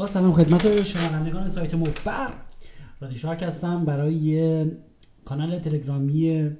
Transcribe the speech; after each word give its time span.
با 0.00 0.06
سلام 0.06 0.32
خدمت 0.32 0.82
شنوندگان 0.82 1.50
سایت 1.50 1.74
مفبر. 1.74 2.32
رادی 3.00 3.18
شارک 3.18 3.42
هستم 3.42 3.84
برای 3.84 4.66
کانال 5.24 5.58
تلگرامی 5.58 6.50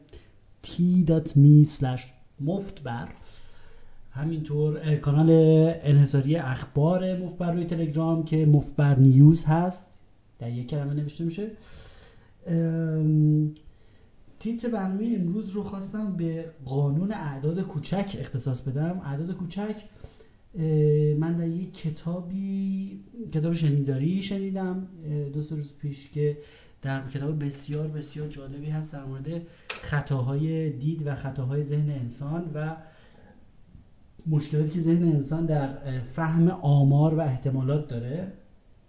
t.me 0.65 2.01
مفتبر. 2.41 3.09
همینطور 4.11 4.97
کانال 4.97 5.31
انحصاری 5.83 6.37
اخبار 6.37 7.17
مفبر 7.17 7.53
روی 7.53 7.65
تلگرام 7.65 8.25
که 8.25 8.47
مفبر 8.47 8.99
نیوز 8.99 9.45
هست. 9.45 9.87
در 10.39 10.51
یک 10.51 10.67
کلمه 10.67 10.95
نوشته 10.95 11.25
میشه. 11.25 11.51
تیتر 14.39 14.69
برنامه 14.69 15.17
امروز 15.19 15.51
رو 15.51 15.63
خواستم 15.63 16.17
به 16.17 16.45
قانون 16.65 17.13
اعداد 17.13 17.61
کوچک 17.61 18.17
اختصاص 18.19 18.61
بدم. 18.61 19.01
اعداد 19.05 19.33
کوچک 19.33 19.75
من 21.19 21.37
در 21.37 21.47
یک 21.47 21.75
کتابی 21.75 23.01
کتاب 23.33 23.55
شنیداری 23.55 24.23
شنیدم 24.23 24.87
دو 25.35 25.43
سه 25.43 25.55
روز 25.55 25.73
پیش 25.79 26.11
که 26.11 26.37
در 26.83 27.11
کتاب 27.11 27.45
بسیار 27.45 27.89
بسیار 27.89 28.29
جالبی 28.29 28.71
هست 28.71 28.93
در 28.93 29.05
مورد 29.05 29.43
خطاهای 29.69 30.71
دید 30.71 31.07
و 31.07 31.15
خطاهای 31.15 31.65
ذهن 31.65 31.91
انسان 31.91 32.51
و 32.55 32.77
مشکلاتی 34.27 34.71
که 34.71 34.81
ذهن 34.81 35.03
انسان 35.03 35.47
در 35.47 35.69
فهم 36.01 36.49
آمار 36.49 37.15
و 37.15 37.21
احتمالات 37.21 37.89
داره. 37.89 38.33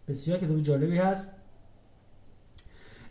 بسیار 0.08 0.38
کتاب 0.40 0.62
جالبی 0.62 0.98
هست. 0.98 1.32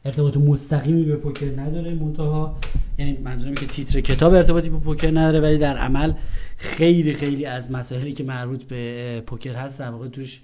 ارتباط 0.04 0.36
مستقیمی 0.36 1.04
به 1.04 1.16
پوکر 1.16 1.60
نداره. 1.60 1.94
منتها 1.94 2.56
یعنی 3.00 3.18
منظورم 3.18 3.54
که 3.54 3.66
تیتر 3.66 4.00
کتاب 4.00 4.34
ارتباطی 4.34 4.70
به 4.70 4.78
پوکر 4.78 5.10
نداره 5.10 5.40
ولی 5.40 5.58
در 5.58 5.76
عمل 5.76 6.12
خیلی 6.56 7.12
خیلی 7.12 7.46
از 7.46 7.70
مسائلی 7.70 8.12
که 8.12 8.24
مربوط 8.24 8.62
به 8.62 9.22
پوکر 9.26 9.52
هست 9.52 9.78
در 9.78 9.90
واقع 9.90 10.08
توش 10.08 10.40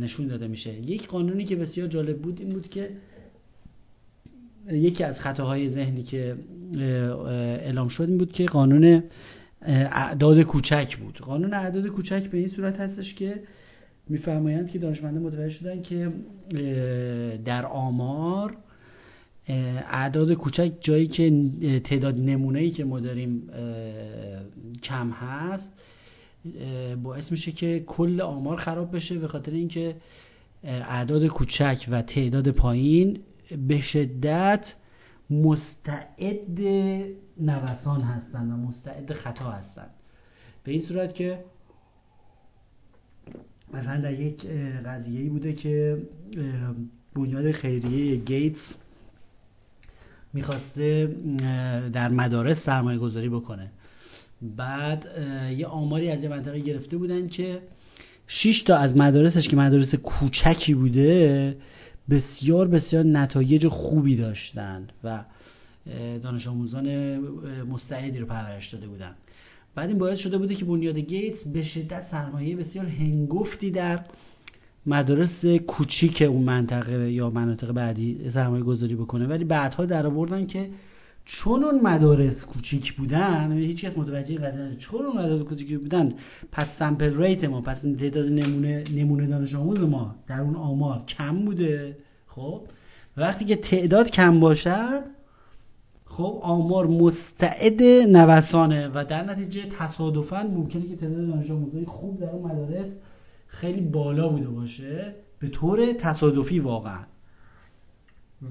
نشون 0.00 0.26
داده 0.26 0.48
میشه. 0.48 0.74
یک 0.74 1.08
قانونی 1.08 1.44
که 1.44 1.56
بسیار 1.56 1.88
جالب 1.88 2.18
بود 2.18 2.40
این 2.40 2.48
بود 2.48 2.70
که 2.70 2.90
یکی 4.70 5.04
از 5.04 5.20
خطاهای 5.20 5.68
ذهنی 5.68 6.02
که 6.02 6.36
اعلام 7.64 7.88
شد 7.88 8.08
این 8.08 8.18
بود 8.18 8.32
که 8.32 8.46
قانون 8.46 9.02
اعداد 9.62 10.42
کوچک 10.42 10.96
بود. 10.96 11.18
قانون 11.18 11.54
اعداد 11.54 11.86
کوچک 11.86 12.30
به 12.30 12.38
این 12.38 12.48
صورت 12.48 12.80
هستش 12.80 13.14
که 13.14 13.42
میفرمایند 14.08 14.70
که 14.70 14.78
دانشمندان 14.78 15.22
متوجه 15.22 15.48
شدن 15.48 15.82
که 15.82 16.12
در 17.44 17.66
آمار 17.66 18.56
اعداد 19.48 20.32
کوچک 20.32 20.72
جایی 20.80 21.06
که 21.06 21.50
تعداد 21.84 22.18
نمونه‌ای 22.18 22.70
که 22.70 22.84
ما 22.84 23.00
داریم 23.00 23.50
کم 24.82 25.10
هست 25.10 25.72
باعث 27.02 27.32
میشه 27.32 27.52
که 27.52 27.84
کل 27.86 28.20
آمار 28.20 28.56
خراب 28.56 28.96
بشه 28.96 29.18
به 29.18 29.28
خاطر 29.28 29.52
اینکه 29.52 29.96
اعداد 30.64 31.26
کوچک 31.26 31.86
و 31.90 32.02
تعداد 32.02 32.50
پایین 32.50 33.20
به 33.68 33.80
شدت 33.80 34.74
مستعد 35.30 36.60
نوسان 37.40 38.00
هستن 38.00 38.50
و 38.50 38.56
مستعد 38.56 39.12
خطا 39.12 39.50
هستن. 39.50 39.86
به 40.64 40.72
این 40.72 40.82
صورت 40.82 41.14
که 41.14 41.44
مثلا 43.74 44.00
در 44.00 44.20
یک 44.20 44.46
قضیه 44.86 45.30
بوده 45.30 45.52
که 45.52 46.02
بنیاد 47.14 47.50
خیریه 47.50 48.16
گیتس 48.16 48.74
می‌خواسته 50.32 51.16
در 51.92 52.08
مدارس 52.08 52.58
سرمایه 52.58 52.98
گذاری 52.98 53.28
بکنه. 53.28 53.70
بعد 54.56 55.06
یه 55.56 55.66
آماری 55.66 56.10
از 56.10 56.22
یه 56.22 56.28
منطقه 56.28 56.58
گرفته 56.58 56.96
بودن 56.96 57.28
که 57.28 57.58
6 58.26 58.62
تا 58.62 58.76
از 58.76 58.96
مدارسش 58.96 59.48
که 59.48 59.56
مدارس 59.56 59.94
کوچکی 59.94 60.74
بوده 60.74 61.56
بسیار 62.10 62.68
بسیار 62.68 63.04
نتایج 63.04 63.68
خوبی 63.68 64.16
داشتند 64.16 64.92
و 65.04 65.24
دانش 66.22 66.48
آموزان 66.48 67.16
مستعدی 67.64 68.18
رو 68.18 68.26
پرورش 68.26 68.74
داده 68.74 68.86
بودن. 68.86 69.14
بعد 69.74 69.88
این 69.88 69.98
باعث 69.98 70.18
شده 70.18 70.38
بوده 70.38 70.54
که 70.54 70.64
بنیاد 70.64 70.98
گیتس 70.98 71.48
به 71.48 71.62
شدت 71.62 72.04
سرمایه 72.04 72.56
بسیار 72.56 72.86
هنگفتی 72.86 73.70
در 73.70 74.00
مدارس 74.86 75.44
کوچیک 75.46 76.22
اون 76.22 76.42
منطقه 76.42 77.12
یا 77.12 77.30
مناطق 77.30 77.72
بعدی 77.72 78.30
سرمایه 78.30 78.64
گذاری 78.64 78.94
بکنه. 78.94 79.26
ولی 79.26 79.44
بعدها 79.44 79.84
در 79.84 80.06
آوردن 80.06 80.46
که 80.46 80.70
چون 81.24 81.64
اون 81.64 81.80
مدارس 81.80 82.44
کوچیک 82.44 82.92
بودن 82.92 83.52
هیچ 83.52 83.84
کس 83.84 83.98
متوجه 83.98 84.38
قضیه 84.38 84.76
چون 84.76 85.06
اون 85.06 85.16
مدارس 85.16 85.42
کوچیک 85.42 85.78
بودن 85.78 86.14
پس 86.52 86.78
سمپل 86.78 87.22
ریت 87.22 87.44
ما 87.44 87.60
پس 87.60 87.82
تعداد 87.82 88.26
نمونه 88.26 88.84
نمونه 88.96 89.26
دانش 89.26 89.54
آموز 89.54 89.80
ما 89.80 90.14
در 90.28 90.40
اون 90.40 90.56
آمار 90.56 91.04
کم 91.08 91.44
بوده. 91.44 91.96
خب؟ 92.26 92.60
وقتی 93.16 93.44
که 93.44 93.56
تعداد 93.56 94.10
کم 94.10 94.40
باشد 94.40 95.02
خب 96.04 96.38
آمار 96.42 96.86
مستعد 96.86 97.82
نوسانه 98.08 98.88
و 98.94 99.04
در 99.04 99.24
نتیجه 99.24 99.62
تصادفا 99.78 100.42
ممکنه 100.42 100.86
که 100.86 100.96
تعداد 100.96 101.26
دانش 101.28 101.50
آموزای 101.50 101.84
خوب 101.84 102.20
در 102.20 102.30
اون 102.30 102.52
مدارس 102.52 102.96
خیلی 103.52 103.80
بالا 103.80 104.28
بوده 104.28 104.48
باشه. 104.48 105.14
به 105.38 105.48
طور 105.48 105.92
تصادفی 105.92 106.60
واقعا. 106.60 107.04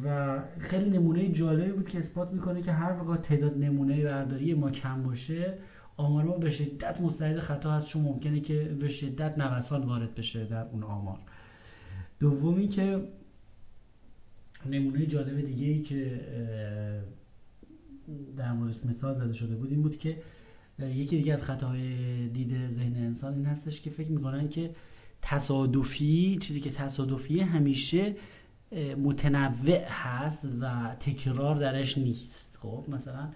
و 0.03 0.39
خیلی 0.59 0.89
نمونه 0.89 1.31
جالبی 1.31 1.71
بود 1.71 1.89
که 1.89 1.99
اثبات 1.99 2.31
می‌کنه 2.31 2.61
که 2.61 2.71
هر 2.71 3.03
وقت 3.03 3.21
تعداد 3.21 3.57
نمونه 3.57 4.03
برداری 4.03 4.53
ما 4.53 4.71
کم 4.71 5.03
باشه 5.03 5.57
آمار 5.97 6.23
ما 6.23 6.37
به 6.37 6.49
شدت 6.49 7.01
مستعد 7.01 7.39
خطا 7.39 7.71
هست 7.71 7.87
چون 7.87 8.01
ممکنه 8.01 8.39
که 8.39 8.77
به 8.79 8.87
شدت 8.87 9.37
نوسان 9.37 9.83
وارد 9.83 10.15
بشه 10.15 10.45
در 10.45 10.63
اون 10.63 10.83
آمار. 10.83 11.19
دومی 12.19 12.67
که 12.67 13.07
نمونه 14.65 15.05
جالب 15.05 15.45
دیگه 15.45 15.67
ای 15.67 15.79
که 15.79 16.21
در 18.37 18.53
مورد 18.53 18.87
مثال 18.87 19.15
زده 19.15 19.33
شده 19.33 19.55
بود 19.55 19.71
این 19.71 19.81
بود 19.81 19.97
که 19.97 20.17
یکی 20.79 21.17
دیگه 21.17 21.33
از 21.33 21.43
خطاهای 21.43 22.27
دید 22.27 22.67
ذهن 22.69 22.95
انسان 22.95 23.33
این 23.33 23.45
هستش 23.45 23.81
که 23.81 23.89
فکر 23.89 24.11
می‌کنن 24.11 24.49
که 24.49 24.71
تصادفی 25.21 26.37
چیزی 26.41 26.61
که 26.61 26.71
تصادفی 26.71 27.39
همیشه 27.39 28.15
متنوع 28.97 29.83
هست 29.87 30.47
و 30.61 30.95
تکرار 30.99 31.55
درش 31.55 31.97
نیست. 31.97 32.57
خب 32.61 32.85
مثلا 32.89 33.29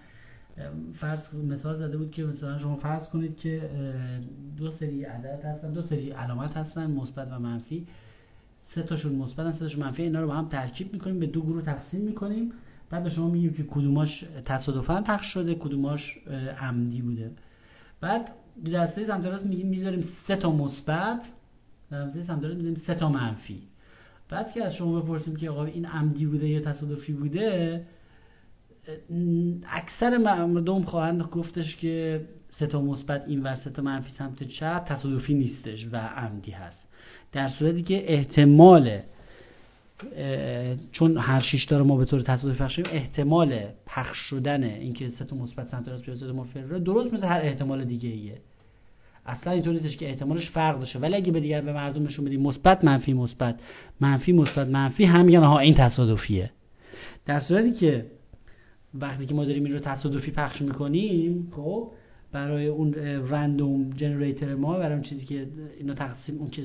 فرض 0.93 1.35
مثال 1.35 1.75
زده 1.75 1.97
بود 1.97 2.11
که 2.11 2.23
مثلا 2.23 2.59
شما 2.59 2.75
فرض 2.75 3.09
کنید 3.09 3.37
که 3.37 3.69
دو 4.57 4.69
سری 4.69 5.03
عدد 5.03 5.45
هستن 5.45 5.73
دو 5.73 5.81
سری 5.81 6.09
علامت 6.11 6.57
هستن 6.57 6.91
مثبت 6.91 7.27
و 7.31 7.39
منفی. 7.39 7.87
سه 8.61 8.83
تاشون 8.83 9.15
مثبت 9.15 9.51
سه 9.51 9.59
تاشون 9.59 9.83
منفی 9.83 10.03
اینا 10.03 10.21
رو 10.21 10.27
با 10.27 10.33
هم 10.33 10.49
ترکیب 10.49 10.93
می‌کنیم 10.93 11.19
به 11.19 11.25
دو 11.25 11.41
گروه 11.41 11.61
تقسیم 11.61 12.01
می‌کنیم. 12.01 12.51
بعد 12.89 13.03
به 13.03 13.09
شما 13.09 13.29
میگیم 13.29 13.53
که 13.53 13.63
کدوماش 13.63 14.25
تصادفا 14.45 15.01
پخش 15.01 15.25
شده 15.25 15.55
کدوماش 15.55 16.17
عمدی 16.61 17.01
بوده. 17.01 17.31
بعد 18.01 18.31
دسته 18.73 19.05
سمت 19.05 19.25
راست 19.25 19.45
میگیم 19.45 19.67
می‌ذاریم 19.67 20.01
سه 20.01 20.35
تا 20.35 20.51
مثبت 20.51 21.29
دسته 21.91 22.23
سمت 22.23 22.43
راست 22.43 22.55
می‌ذاریم 22.55 22.75
سه 22.75 22.95
تا 22.95 23.09
منفی. 23.09 23.61
بعد 24.29 24.51
که 24.53 24.63
از 24.63 24.75
شما 24.75 25.01
بپرسیم 25.01 25.35
که 25.35 25.49
آقا 25.49 25.65
این 25.65 25.85
عمدی 25.85 26.25
بوده 26.25 26.49
یا 26.49 26.59
تصادفی 26.59 27.13
بوده 27.13 27.85
اکثر 29.69 30.17
مردم 30.17 30.83
خواهند 30.83 31.21
گفتش 31.21 31.75
که 31.75 32.25
سه 32.49 32.67
تا 32.67 32.81
مثبت 32.81 33.27
این 33.27 33.43
و 33.43 33.55
سه 33.55 33.69
تا 33.69 33.81
منفی 33.81 34.09
سمت 34.09 34.43
چپ 34.43 34.83
تصادفی 34.83 35.33
نیستش 35.33 35.87
و 35.91 35.97
عمدی 35.97 36.51
هست. 36.51 36.87
در 37.31 37.49
صورتی 37.49 37.83
که 37.83 38.13
احتمال 38.13 38.99
چون 40.91 41.17
هر 41.17 41.39
شش 41.39 41.65
تا 41.65 41.77
رو 41.77 41.85
ما 41.85 41.97
به 41.97 42.05
طور 42.05 42.21
تصادفی 42.21 42.63
پخش 42.63 42.79
احتمال 42.91 43.63
پخش 43.85 44.17
شدن 44.17 44.63
اینکه 44.63 45.09
سه 45.09 45.25
تا 45.25 45.35
مثبت 45.35 45.67
سمت 45.67 45.87
راست 45.87 46.05
بیاد 46.05 46.17
سه 46.17 46.27
تا 46.27 46.77
درست 46.77 47.13
مثل 47.13 47.27
هر 47.27 47.41
احتمال 47.41 47.85
دیگه 47.85 48.09
ایه 48.09 48.41
اصلا 49.25 49.53
اینطور 49.53 49.73
نیستش 49.73 49.97
که 49.97 50.09
احتمالش 50.09 50.49
فرق 50.49 50.79
داشته. 50.79 50.99
ولی 50.99 51.15
اگه 51.15 51.31
به 51.31 51.39
دیگر 51.39 51.61
به 51.61 51.73
مردم 51.73 52.03
نشون 52.03 52.25
بدیم 52.25 52.41
مثبت 52.41 52.83
منفی 52.85 53.13
مثبت 53.13 53.59
منفی 53.99 54.31
مثبت 54.31 54.67
منفی 54.67 55.05
هم 55.05 55.25
میگن 55.25 55.43
ها 55.43 55.59
این 55.59 55.73
تصادفیه. 55.73 56.51
در 57.25 57.39
صورتی 57.39 57.71
که 57.71 58.05
وقتی 58.93 59.25
که 59.25 59.33
ما 59.33 59.45
داریم 59.45 59.63
این 59.63 59.73
رو 59.73 59.79
تصادفی 59.79 60.31
پخش 60.31 60.61
می‌کنیم 60.61 61.51
خب 61.55 61.91
برای 62.31 62.67
اون 62.67 62.93
رندوم 63.29 63.89
جنریتور 63.89 64.55
ما 64.55 64.77
برای 64.77 64.93
اون 64.93 65.01
چیزی 65.01 65.25
که 65.25 65.47
اینو 65.79 65.93
تقسیم 65.93 66.37
اون 66.37 66.49
که 66.49 66.63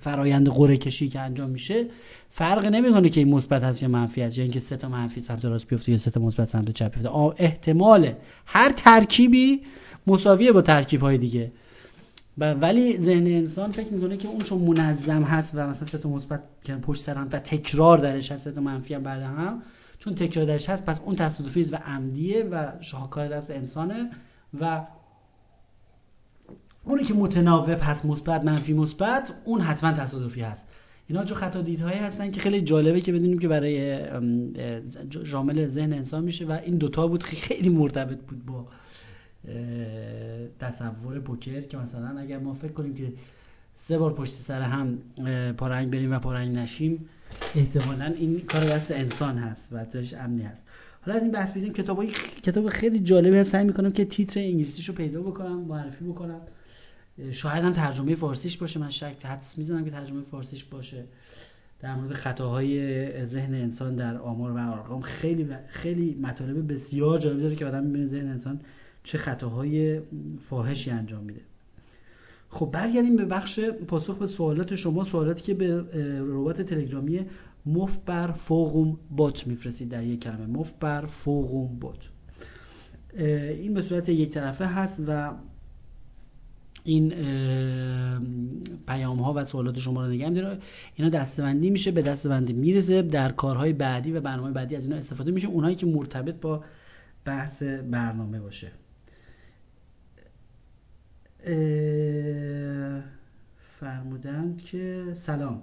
فرایند 0.00 0.48
قرعه 0.48 0.76
کشی 0.76 1.08
که 1.08 1.20
انجام 1.20 1.50
میشه 1.50 1.86
فرق 2.30 2.66
نمی‌کنه 2.66 3.08
که 3.08 3.20
این 3.20 3.34
مثبت 3.34 3.62
هست 3.62 3.82
یا 3.82 3.88
منفی 3.88 4.22
هست. 4.22 4.38
یا 4.38 4.44
اینکه 4.44 4.60
سه 4.60 4.76
تا 4.76 4.88
منفی 4.88 5.20
سمت 5.20 5.44
راست 5.44 5.68
بیفته 5.68 5.92
یا 5.92 5.98
سه 5.98 6.10
تا 6.10 6.20
مثبت 6.20 6.48
سمت 6.48 6.70
چپ 6.70 6.94
بیفته. 6.94 7.14
احتمال 7.36 8.12
هر 8.46 8.72
ترکیبی 8.72 9.60
مساویه 10.06 10.52
با 10.52 10.62
ترکیب 10.62 11.00
های 11.00 11.18
دیگه 11.18 11.52
ولی 12.38 12.98
ذهن 12.98 13.26
انسان 13.26 13.72
فکر 13.72 13.92
می‌کنه 13.92 14.16
که 14.16 14.28
اون 14.28 14.40
چون 14.40 14.58
منظم 14.58 15.22
هست 15.22 15.50
و 15.54 15.66
مثلا 15.66 15.88
سه 15.88 15.98
تا 15.98 16.08
مثبت 16.08 16.40
پشت 16.82 17.02
سر 17.02 17.14
هم 17.14 17.28
و 17.32 17.38
تکرار 17.38 17.98
درش 17.98 18.32
هست 18.32 18.44
سه 18.44 18.52
تا 18.52 18.60
منفی 18.60 18.94
هم 18.94 19.02
بعد 19.02 19.22
هم 19.22 19.62
چون 19.98 20.14
تکرار 20.14 20.46
درش 20.46 20.70
هست 20.70 20.86
پس 20.86 21.00
اون 21.00 21.16
تصادفی 21.16 21.62
و 21.62 21.76
عمدیه 21.76 22.44
و 22.44 22.72
شاهکار 22.80 23.28
دست 23.28 23.50
انسانه 23.50 24.10
و 24.60 24.86
اونی 26.84 27.04
که 27.04 27.14
متناوب 27.14 27.78
هست 27.82 28.04
مثبت 28.04 28.44
منفی 28.44 28.72
مثبت 28.72 29.34
اون 29.44 29.60
حتما 29.60 29.92
تصادفی 29.92 30.40
هست. 30.40 30.68
اینا 31.08 31.24
جو 31.24 31.34
خطا 31.34 31.62
دیدهایی 31.62 31.98
هستن 31.98 32.30
که 32.30 32.40
خیلی 32.40 32.60
جالبه 32.60 33.00
که 33.00 33.12
بدونیم 33.12 33.38
که 33.38 33.48
برای 33.48 34.04
جامل 35.24 35.66
ذهن 35.66 35.92
انسان 35.92 36.24
میشه 36.24 36.46
و 36.46 36.58
این 36.64 36.76
دوتا 36.76 37.06
بود 37.06 37.22
خیلی 37.22 37.68
مرتبط 37.68 38.18
بود 38.18 38.46
با 38.46 38.66
تصور 40.60 41.18
پوکر 41.18 41.60
که 41.60 41.76
مثلا 41.76 42.18
اگر 42.18 42.38
ما 42.38 42.54
فکر 42.54 42.72
کنیم 42.72 42.94
که 42.94 43.12
سه 43.76 43.98
بار 43.98 44.14
پشت 44.14 44.32
سر 44.32 44.62
هم 44.62 44.98
پارنگ 45.56 45.90
بریم 45.90 46.12
و 46.12 46.18
پارنگ 46.18 46.56
نشیم 46.56 47.08
احتمالا 47.54 48.04
این 48.04 48.40
کار 48.40 48.64
دست 48.64 48.90
انسان 48.90 49.38
هست 49.38 49.68
و 49.72 49.84
توش 49.84 50.14
امنی 50.14 50.42
هست. 50.42 50.66
حالا 51.00 51.16
از 51.16 51.22
این 51.22 51.32
بحث 51.32 51.52
بیزیم 51.52 51.72
کتاب 51.72 52.04
کتاب 52.42 52.68
خیلی 52.68 53.00
جالبی 53.00 53.36
هست. 53.36 53.50
سعی 53.50 53.64
می‌کنم 53.64 53.92
که 53.92 54.04
تیتر 54.04 54.40
انگلیسیشو 54.40 54.92
پیدا 54.92 55.22
بکنم 55.22 55.60
معرفی 55.60 56.04
بکنم. 56.04 56.40
شاید 57.32 57.64
هم 57.64 57.72
ترجمه 57.72 58.14
فارسیش 58.14 58.56
باشه. 58.56 58.80
من 58.80 58.90
شک 58.90 59.26
حدس 59.26 59.58
می‌زنم 59.58 59.84
که 59.84 59.90
ترجمه 59.90 60.22
فارسیش 60.30 60.64
باشه. 60.64 61.04
در 61.80 61.94
مورد 61.94 62.12
خطاهای 62.12 63.26
ذهن 63.26 63.54
انسان 63.54 63.96
در 63.96 64.18
آمار 64.18 64.52
و 64.52 64.56
ارقام 64.56 65.00
خیلی 65.00 65.46
خیلی 65.68 66.18
مطالب 66.22 66.72
بسیار 66.72 67.18
جالبی 67.18 67.42
داره 67.42 67.56
که 67.56 67.66
آدم 67.66 67.84
می‌بینه 67.84 68.06
ذهن 68.06 68.28
انسان 68.28 68.60
چه 69.02 69.18
خطاهای 69.18 70.00
فاحشی 70.48 70.90
انجام 70.90 71.24
میده. 71.24 71.40
خب 72.48 72.70
برگردیم 72.72 73.16
به 73.16 73.24
بخش 73.24 73.60
پاسخ 73.60 74.18
به 74.18 74.26
سوالات 74.26 74.74
شما 74.74 75.04
سوالاتی 75.04 75.42
که 75.42 75.54
به 75.54 75.84
ربات 76.20 76.62
تلگرامی 76.62 77.20
مفت 77.66 78.04
بر 78.04 78.32
فوقوم 78.32 78.98
بات 79.10 79.46
میفرستید 79.46 79.88
در 79.88 80.04
یک 80.04 80.20
کلمه. 80.20 80.46
مفت 80.46 80.78
بر 80.78 81.06
فوقوم 81.06 81.78
بات. 81.78 82.08
این 83.18 83.74
به 83.74 83.82
صورت 83.82 84.08
یک 84.08 84.30
طرفه 84.30 84.66
هست 84.66 85.00
و 85.06 85.32
این 86.84 87.08
پیام 88.86 89.18
ها 89.18 89.32
و 89.36 89.44
سوالات 89.44 89.78
شما 89.78 90.06
رو 90.06 90.12
نگه 90.12 90.30
داره 90.30 90.58
اینا 90.94 91.10
دستبندی 91.10 91.70
میشه 91.70 91.90
به 91.90 92.02
دستبندی 92.02 92.52
می‌رسه. 92.52 93.02
در 93.02 93.32
کارهای 93.32 93.72
بعدی 93.72 94.12
و 94.12 94.20
برنامه 94.20 94.50
بعدی 94.50 94.76
از 94.76 94.84
اینا 94.84 94.96
استفاده 94.96 95.30
میشه. 95.30 95.48
اونایی 95.48 95.76
که 95.76 95.86
مرتبط 95.86 96.40
با 96.40 96.64
بحث 97.24 97.62
برنامه 97.62 98.40
باشه. 98.40 98.72
که 104.62 105.04
سلام. 105.14 105.60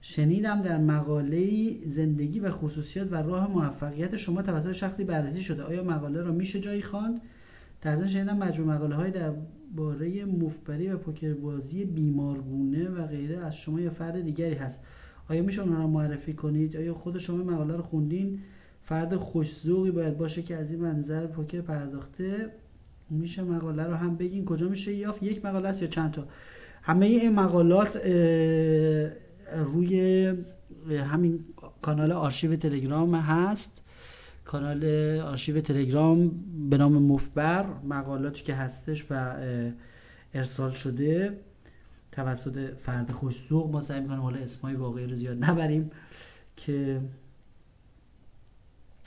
شنیدم 0.00 0.62
در 0.62 0.78
مقاله 0.78 1.70
زندگی 1.86 2.40
و 2.40 2.50
خصوصیات 2.50 3.12
و 3.12 3.14
راه 3.14 3.50
موفقیت 3.50 4.16
شما 4.16 4.42
توسط 4.42 4.72
شخصی 4.72 5.04
بررسی 5.04 5.42
شده. 5.42 5.62
آیا 5.62 5.84
مقاله 5.84 6.22
را 6.22 6.32
میشه 6.32 6.60
جایی 6.60 6.82
خواند؟ 6.82 7.20
در 7.82 7.96
ضمن 7.96 8.08
شنیدم 8.08 8.36
مجموع 8.36 8.74
مقاله 8.74 8.94
های 8.94 9.10
درباره 9.10 10.24
مفبری 10.24 10.88
و 10.88 10.96
پوکر 10.96 11.34
بازی 11.34 11.84
بیمارگونه 11.84 12.88
و 12.88 13.06
غیره 13.06 13.38
از 13.38 13.56
شما 13.56 13.80
یا 13.80 13.90
فرد 13.90 14.20
دیگری 14.20 14.54
هست. 14.54 14.80
آیا 15.28 15.42
میشه 15.42 15.62
اونها 15.62 15.78
را 15.78 15.86
معرفی 15.86 16.32
کنید؟ 16.32 16.76
آیا 16.76 16.94
خود 16.94 17.18
شما 17.18 17.36
مقاله 17.36 17.76
رو 17.76 17.82
خوندین؟ 17.82 18.38
فرد 18.82 19.16
خوشذوقی 19.16 19.90
باید 19.90 20.18
باشه 20.18 20.42
که 20.42 20.56
از 20.56 20.70
این 20.70 20.80
منظر 20.80 21.26
پوکر 21.26 21.60
پرداخته 21.60 22.50
میشه؟ 23.10 23.42
مقاله 23.42 23.84
رو 23.84 23.94
هم 23.94 24.16
بگین. 24.16 24.44
کجا 24.44 24.68
میشه 24.68 24.94
یافت؟ 24.94 25.22
یک 25.22 25.44
مقاله 25.44 25.68
است 25.68 25.82
یا 25.82 25.88
چند 25.88 26.12
تا؟ 26.12 26.24
همه 26.86 27.06
این 27.06 27.34
مقالات 27.34 27.96
روی 29.56 30.26
همین 30.88 31.44
کانال 31.82 32.12
آرشیو 32.12 32.56
تلگرام 32.56 33.14
هست. 33.14 33.82
کانال 34.44 34.84
آرشیو 35.20 35.60
تلگرام 35.60 36.32
به 36.70 36.76
نام 36.76 37.02
مفبر 37.02 37.66
مقالاتی 37.84 38.42
که 38.42 38.54
هستش 38.54 39.06
و 39.10 39.36
ارسال 40.34 40.72
شده 40.72 41.38
توسط 42.12 42.74
فرد 42.86 43.10
خوشسوق 43.10 43.70
ما 43.70 43.82
سعی 43.82 44.00
می‌کنیم 44.00 44.20
حالا 44.20 44.38
اسمای 44.38 44.74
واقعی 44.74 45.06
رو 45.06 45.14
زیاد 45.14 45.44
نبریم 45.44 45.90
که 46.56 47.00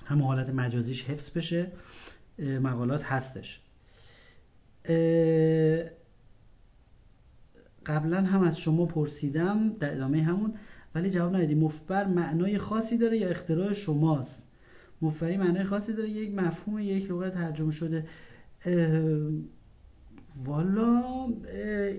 هم 0.05 0.23
حالت 0.23 0.49
مجازیش 0.49 1.03
حفظ 1.03 1.37
بشه. 1.37 1.71
مقالات 2.39 3.03
هستش. 3.03 3.61
قبلا 7.89 8.21
هم 8.21 8.41
از 8.41 8.59
شما 8.59 8.85
پرسیدم 8.85 9.69
در 9.79 9.95
ادامه 9.95 10.23
همون 10.23 10.53
ولی 10.95 11.09
جواب 11.09 11.35
ندادی. 11.35 11.55
مفبر 11.55 12.07
معنای 12.07 12.57
خاصی 12.57 12.97
داره 12.97 13.17
یا 13.17 13.29
اختراع 13.29 13.73
شماست؟ 13.73 14.43
مفبری 15.01 15.37
معنای 15.37 15.63
خاصی 15.63 15.93
داره 15.93 16.09
یک 16.09 16.35
مفهوم 16.35 16.79
یک 16.79 17.11
لغت 17.11 17.33
ترجمه 17.33 17.71
شده. 17.71 18.05
والا 20.45 21.03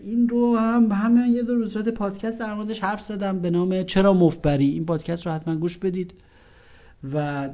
این 0.05 0.29
رو 0.29 0.57
هم 0.57 0.93
همه 0.93 1.29
یه 1.29 1.43
دو 1.43 1.55
روزات 1.55 1.89
پادکست 1.89 2.41
در 2.41 2.55
موردش 2.55 2.81
حرف 2.81 3.03
زدم 3.03 3.39
به 3.39 3.51
نام 3.51 3.83
چرا 3.83 4.15
مفبری؟ 4.15 4.69
این 4.69 4.87
پادکست 4.87 5.27
رو 5.27 5.33
حتما 5.33 5.57
گوش 5.57 5.79
بدید. 5.79 6.15
و 7.15 7.49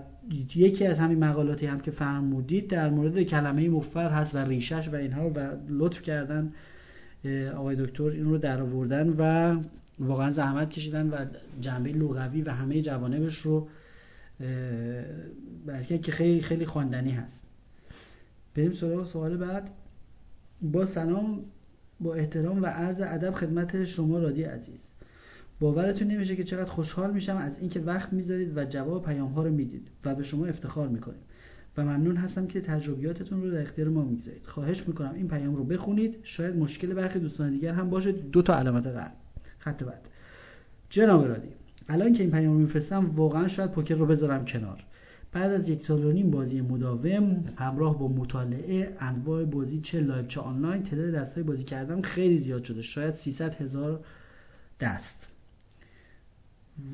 یکی 0.54 0.86
از 0.86 0.98
همین 0.98 1.24
مقالاتی 1.24 1.66
هم 1.66 1.80
که 1.80 1.90
فرمودید 1.90 2.68
در 2.68 2.90
مورد 2.90 3.22
کلمه 3.22 3.68
مفبر 3.68 4.10
هست 4.10 4.34
و 4.34 4.38
ریشش 4.38 4.88
و 4.88 4.94
اینها 4.94 5.30
و 5.30 5.50
لطف 5.68 6.02
کردن 6.02 6.52
آقای 7.56 7.76
دکتر 7.76 8.02
این 8.02 8.24
رو 8.24 8.38
در 8.38 8.62
آوردن 8.62 9.08
و 9.08 9.56
واقعا 9.98 10.32
زحمت 10.32 10.70
کشیدن 10.70 11.10
و 11.10 11.24
جنبه 11.60 11.92
لغوی 11.92 12.42
و 12.42 12.50
همه 12.50 12.82
جوانبش 12.82 13.38
رو 13.38 13.68
بلکه 15.66 15.98
که 15.98 16.12
خیلی 16.12 16.40
خیلی 16.40 16.66
خواندنی 16.66 17.10
هست. 17.10 17.46
بریم 18.54 18.72
سراغ 18.72 19.04
سوال 19.04 19.36
بعد. 19.36 19.70
با 20.62 20.86
سلام 20.86 21.44
با 22.00 22.14
احترام 22.14 22.62
و 22.62 22.66
عرض 22.66 23.00
ادب 23.00 23.34
خدمت 23.34 23.84
شما 23.84 24.18
رادی 24.18 24.42
عزیز. 24.42 24.92
باورتون 25.60 26.08
نمیشه 26.08 26.36
که 26.36 26.44
چقدر 26.44 26.70
خوشحال 26.70 27.12
میشم 27.12 27.36
از 27.36 27.58
اینکه 27.58 27.80
وقت 27.80 28.12
می‌ذارید 28.12 28.56
و 28.56 28.64
جواب 28.64 29.04
پیام 29.04 29.32
ها 29.32 29.42
رو 29.42 29.50
می‌دید 29.50 29.88
و 30.04 30.14
به 30.14 30.22
شما 30.22 30.46
افتخار 30.46 30.88
می‌کنیم. 30.88 31.20
و 31.76 31.82
ممنون 31.84 32.16
هستم 32.16 32.46
که 32.46 32.60
تجربیاتتون 32.60 33.42
رو 33.42 33.50
در 33.50 33.62
اختیار 33.62 33.88
ما 33.88 34.04
می‌گذارید. 34.04 34.46
خواهش 34.46 34.88
می‌کنم 34.88 35.14
این 35.14 35.28
پیام 35.28 35.56
رو 35.56 35.64
بخونید. 35.64 36.16
شاید 36.22 36.56
مشکل 36.56 36.94
برخی 36.94 37.18
دوستان 37.18 37.50
دیگر 37.50 37.72
هم 37.72 37.90
باشه. 37.90 38.12
دو 38.12 38.42
تا 38.42 38.58
علامت 38.58 38.86
قلب 38.86 39.12
خط 39.58 39.82
بعد. 39.82 40.00
جناب 40.90 41.26
رادی 41.26 41.48
الان 41.88 42.12
که 42.12 42.22
این 42.22 42.32
پیام 42.32 42.52
رو 42.52 42.58
میفرستم 42.58 43.10
واقعا 43.16 43.48
شاید 43.48 43.70
پوکر 43.70 43.94
رو 43.94 44.06
بذارم 44.06 44.44
کنار. 44.44 44.84
بعد 45.32 45.52
از 45.52 45.68
یک 45.68 45.82
سال 45.82 46.04
و 46.04 46.12
نیم 46.12 46.30
بازی 46.30 46.60
مداوم 46.60 47.44
همراه 47.56 47.98
با 47.98 48.08
مطالعه 48.08 48.96
انواع 49.00 49.44
بازی 49.44 49.80
چه 49.80 50.00
live 50.00 50.26
چه 50.26 50.40
آنلاین 50.40 50.82
تعداد 50.82 51.14
دستای 51.14 51.42
بازی 51.42 51.64
کردم 51.64 52.02
خیلی 52.02 52.36
زیاد 52.36 52.64
شده. 52.64 52.82
شاید 52.82 53.14
300 53.14 53.54
هزار 53.54 54.00
دست. 54.80 55.28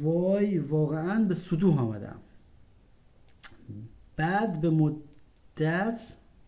وای 0.03 0.59
واقعا 0.59 1.25
به 1.25 1.35
ستوه 1.35 1.81
آمدم. 1.81 2.17
بعد 4.17 4.61
به 4.61 4.71
مدت 4.71 6.01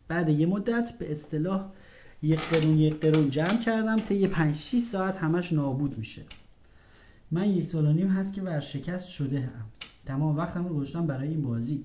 بعد 0.08 0.28
یه 0.28 0.46
مدت 0.46 0.98
به 0.98 1.12
اصطلاح 1.12 1.70
یک 2.22 2.40
قرون 2.40 2.78
یک 2.78 3.00
قرون 3.00 3.30
جمع 3.30 3.58
کردم 3.58 3.96
تا 3.96 4.14
یه 4.14 4.28
5 4.28 4.54
6 4.54 4.78
ساعت 4.78 5.16
همش 5.16 5.52
نابود 5.52 5.98
میشه. 5.98 6.22
من 7.30 7.48
یک 7.48 7.66
سال 7.66 7.86
و 7.86 7.92
نیم 7.92 8.08
هست 8.08 8.34
که 8.34 8.42
ورشکست 8.42 9.08
شده 9.08 9.40
هم. 9.40 9.64
تمام 10.06 10.36
وقتم 10.36 10.68
رو 10.68 10.74
گذاشتم 10.74 11.06
برای 11.06 11.28
این 11.28 11.42
بازی. 11.42 11.84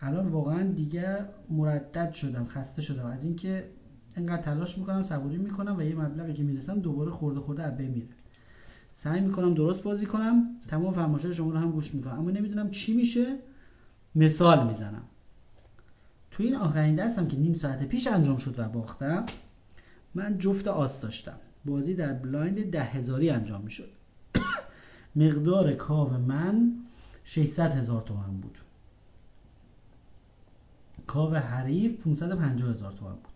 الان 0.00 0.28
واقعا 0.28 0.62
دیگه 0.62 1.18
مردد 1.50 2.12
شدم 2.12 2.46
خسته 2.46 2.82
شدم. 2.82 3.06
از 3.06 3.24
اینکه 3.24 3.64
انقدر 4.16 4.42
تلاش 4.42 4.78
می‌کنم 4.78 5.02
صبوری 5.02 5.36
می‌کنم 5.36 5.76
و 5.78 5.82
یه 5.82 5.94
مبلغی 5.94 6.32
که 6.32 6.42
می‌رسم 6.42 6.80
دوباره 6.80 7.10
خورده 7.10 7.40
خورده 7.40 7.62
از 7.62 7.80
میره. 7.80 8.06
سعی 8.96 9.20
می‌کنم 9.20 9.54
درست 9.54 9.82
بازی 9.82 10.06
کنم. 10.06 10.46
تمام 10.68 10.94
فرمایشات 10.94 11.32
شما 11.32 11.50
رو 11.50 11.58
هم 11.58 11.70
گوش 11.70 11.94
می‌کنم. 11.94 12.18
اما 12.18 12.30
نمی‌دونم 12.30 12.70
چی 12.70 12.94
میشه. 12.94 13.36
مثال 14.16 14.66
می‌زنم. 14.66 15.02
تو 16.30 16.42
این 16.42 16.56
آخرین 16.56 16.96
دستم 16.96 17.28
که 17.28 17.36
نیم 17.36 17.54
ساعت 17.54 17.88
پیش 17.88 18.06
انجام 18.06 18.36
شد 18.36 18.58
و 18.58 18.68
باختم 18.68 19.26
من 20.14 20.38
جفت 20.38 20.68
آس 20.68 21.00
داشتم. 21.00 21.38
بازی 21.64 21.94
در 21.94 22.12
blind 22.12 22.70
ده 22.70 22.82
هزاری 22.82 23.30
انجام 23.30 23.60
می‌شد. 23.60 23.90
مقدار 25.16 25.74
کاو 25.74 26.10
من 26.10 26.72
600 27.24 27.72
هزار 27.72 28.02
تومن 28.02 28.40
بود. 28.40 28.58
کاو 31.06 31.34
حریف 31.34 32.00
550 32.00 32.70
هزار 32.70 32.92
تومن 32.92 33.12
بود. 33.12 33.35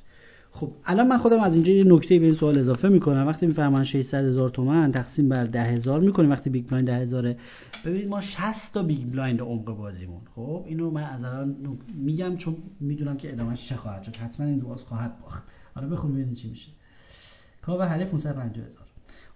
خب 0.53 0.73
الان 0.85 1.09
من 1.09 1.19
خودم 1.19 1.41
از 1.41 1.55
اینجا 1.55 1.73
یه 1.73 1.85
نکته 1.85 2.19
به 2.19 2.25
این 2.25 2.35
سوال 2.35 2.59
اضافه 2.59 2.89
می‌کنم. 2.89 3.27
وقتی 3.27 3.47
می‌فهمن 3.47 3.85
600 3.85 4.25
هزار 4.25 4.51
تومن 4.51 4.93
تقسیم 4.93 5.29
بر 5.29 5.45
10 5.45 5.63
هزار 5.63 6.01
می‌کنیم. 6.01 6.31
وقتی 6.31 6.51
big 6.51 6.67
blind 6.67 6.89
10 6.89 6.95
هزاره 6.95 7.37
ببینید 7.85 8.09
ما 8.09 8.21
60 8.21 8.75
تا 8.75 8.83
big 8.83 9.11
blind 9.13 9.41
عمق 9.41 9.77
بازیمون. 9.77 10.21
خب 10.35 10.65
اینو 10.67 10.91
من 10.91 11.05
از 11.05 11.25
الان 11.25 11.57
میگم 11.95 12.37
چون 12.37 12.57
می‌دونم 12.81 13.17
که 13.17 13.33
ادامهش 13.33 13.69
چه 13.69 13.77
خواهد 13.77 14.03
شد. 14.03 14.17
حتما 14.17 14.47
این 14.47 14.59
دستو 14.59 14.83
خواهد 14.83 15.21
باخت. 15.21 15.43
حالا 15.75 15.89
بخون 15.89 16.13
ببینید 16.13 16.35
چی 16.35 16.51
میشه. 16.51 16.69
کاو 17.63 17.83
حریف 17.83 18.09
550 18.09 18.67
هزار. 18.67 18.90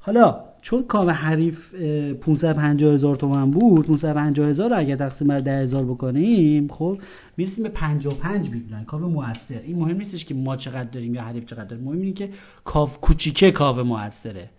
حالا 0.07 0.45
چون 0.61 0.83
کاو 0.83 1.11
حریف 1.11 1.75
550 1.75 2.95
هزار 2.95 3.17
تومن 3.17 3.51
بود 3.51 3.87
550 3.87 4.49
هزار 4.49 4.71
رو 4.71 4.79
اگر 4.79 4.97
تقسیم 4.97 5.29
بر 5.29 5.39
10 5.39 5.53
هزار 5.53 5.85
بکنیم 5.85 6.69
خب 6.69 6.99
می‌رسیم 7.37 7.65
به 7.65 7.71
55 7.71 8.51
big 8.51 8.67
blind 8.67 8.87
کاو 8.87 9.01
موثر. 9.01 9.61
این 9.65 9.79
مهم 9.79 9.97
نیستش 9.97 10.25
که 10.25 10.35
ما 10.35 10.57
چقدر 10.57 10.91
داریم 10.91 11.15
یا 11.15 11.23
حریف 11.23 11.45
چقدر 11.45 11.65
داریم. 11.65 11.85
مهم 11.85 12.01
اینه 12.01 12.13
که 12.13 12.31
کاو 12.65 12.89
کوچیکه 12.89 13.53
کاو 13.53 13.85
موثره. 13.85 14.51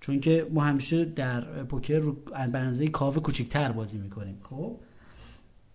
چون 0.00 0.20
که 0.20 0.46
ما 0.50 0.64
همیشه 0.64 1.04
در 1.04 1.40
پوکر 1.40 1.98
رو 1.98 2.16
به 2.52 2.88
کاو 2.88 3.14
کوچیکتر 3.14 3.72
بازی 3.72 3.98
می‌کنیم. 3.98 4.38
خب 4.50 4.76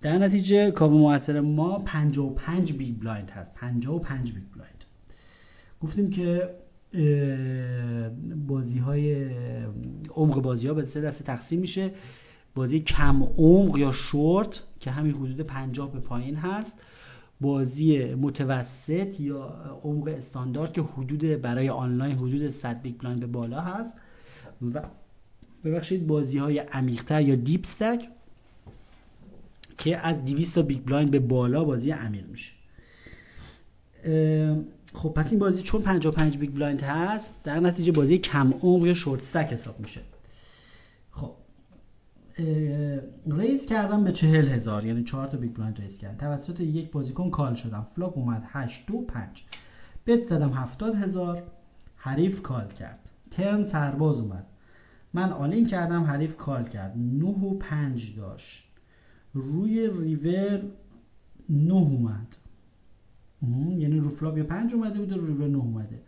در 0.01 0.17
نتیجه 0.17 0.71
کاو 0.71 0.91
موثر 0.97 1.39
ما 1.39 1.79
55 1.79 2.73
big 2.73 2.99
blind 2.99 3.29
هست. 3.29 3.55
55 3.55 4.31
big 4.31 4.43
blind 4.55 4.83
گفتیم 5.81 6.09
که 6.09 6.49
بازی 8.47 8.77
های 8.77 9.29
عمق 10.15 10.41
بازی 10.41 10.67
ها 10.67 10.73
به 10.73 10.85
سه 10.85 11.01
دسته 11.01 11.23
تقسیم 11.23 11.59
میشه. 11.59 11.91
بازی 12.55 12.79
کم 12.79 13.23
عمق 13.23 13.77
یا 13.77 13.91
شورت 13.91 14.63
که 14.79 14.91
همین 14.91 15.13
حدود 15.13 15.41
50 15.41 15.93
به 15.93 15.99
پایین 15.99 16.35
هست. 16.35 16.79
بازی 17.41 18.13
متوسط 18.13 19.19
یا 19.19 19.43
عمق 19.83 20.07
استاندارد 20.07 20.73
که 20.73 20.81
حدود 20.81 21.41
برای 21.41 21.69
آنلاین 21.69 22.15
حدود 22.15 22.49
100 22.49 22.81
big 22.81 22.97
blind 22.97 23.19
به 23.19 23.27
بالا 23.27 23.61
هست. 23.61 23.93
و 24.73 24.81
ببخشید 25.63 26.07
بازی 26.07 26.37
های 26.37 26.59
عمیقتر 26.59 27.21
یا 27.21 27.35
deep 27.35 27.65
stack 27.65 28.07
که 29.77 29.97
از 29.97 30.25
200 30.25 30.55
تا 30.55 30.61
big 30.61 30.79
blind 30.83 31.11
به 31.11 31.19
بالا 31.19 31.63
بازی 31.63 31.91
عمیق 31.91 32.25
میشه. 32.29 32.51
خب 34.93 35.09
پس 35.09 35.31
این 35.31 35.39
بازی 35.39 35.63
چون 35.63 35.81
55 35.81 36.37
big 36.37 36.53
blind 36.53 36.81
هست 36.81 37.43
در 37.43 37.59
نتیجه 37.59 37.91
بازی 37.91 38.17
کم 38.17 38.53
عمق 38.61 38.85
یا 38.85 38.93
short 38.93 39.21
stack 39.21 39.53
حساب 39.53 39.79
میشه. 39.79 40.01
خب 41.11 41.31
raise 43.27 43.65
کردم 43.65 44.03
به 44.03 44.11
چهل 44.11 44.47
هزار 44.47 44.85
یعنی 44.85 45.03
چهار 45.03 45.27
تا 45.27 45.37
big 45.37 45.53
blind 45.53 45.81
raise 45.81 45.97
کردم. 45.97 46.17
توسط 46.17 46.59
یک 46.59 46.91
بازیکن 46.91 47.29
call 47.29 47.55
شدم. 47.55 47.87
flop 47.95 48.17
اومد 48.17 48.43
8 48.47 48.87
دو 48.87 49.01
5 49.01 49.43
bet 50.05 50.27
زدم 50.29 50.53
70 50.53 50.95
هزار. 50.95 51.43
حریف 51.95 52.41
call 52.41 52.67
کرد. 52.67 52.99
turn 53.31 53.65
سرباز 53.65 54.19
اومد. 54.19 54.45
من 55.13 55.31
all-in 55.31 55.67
کردم 55.67 56.03
حریف 56.03 56.37
call 56.37 56.63
کرد. 56.63 56.97
9 56.97 57.25
و 57.25 57.57
5 57.57 58.15
داشت. 58.17 58.63
روی 59.33 59.89
ریور 59.99 60.61
9 61.49 61.73
اومد. 61.73 62.36
یعنی 63.41 63.99
رو 63.99 64.09
flop 64.09 64.39
5 64.39 64.73
اومده 64.73 64.99
بود 64.99 65.13
رو 65.13 65.27
ریور 65.27 65.47
9 65.47 65.57
اومده. 65.57 66.01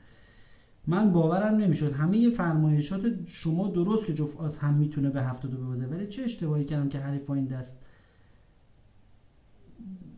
من 0.87 1.11
باورم 1.11 1.55
نمی‌شد. 1.55 1.93
همه 1.93 2.29
فرمایشات 2.29 3.01
شما 3.25 3.67
درست 3.67 4.05
که 4.05 4.13
جفت 4.13 4.37
آس 4.37 4.57
هم 4.57 4.73
می‌تونه 4.73 5.09
به 5.09 5.23
72 5.23 5.57
ببازه. 5.57 5.85
ولی 5.85 6.07
چه 6.07 6.23
اشتباهی 6.23 6.65
کردم 6.65 6.89
که 6.89 6.99
حریف 6.99 7.25
با 7.25 7.35
این 7.35 7.45
دست 7.45 7.79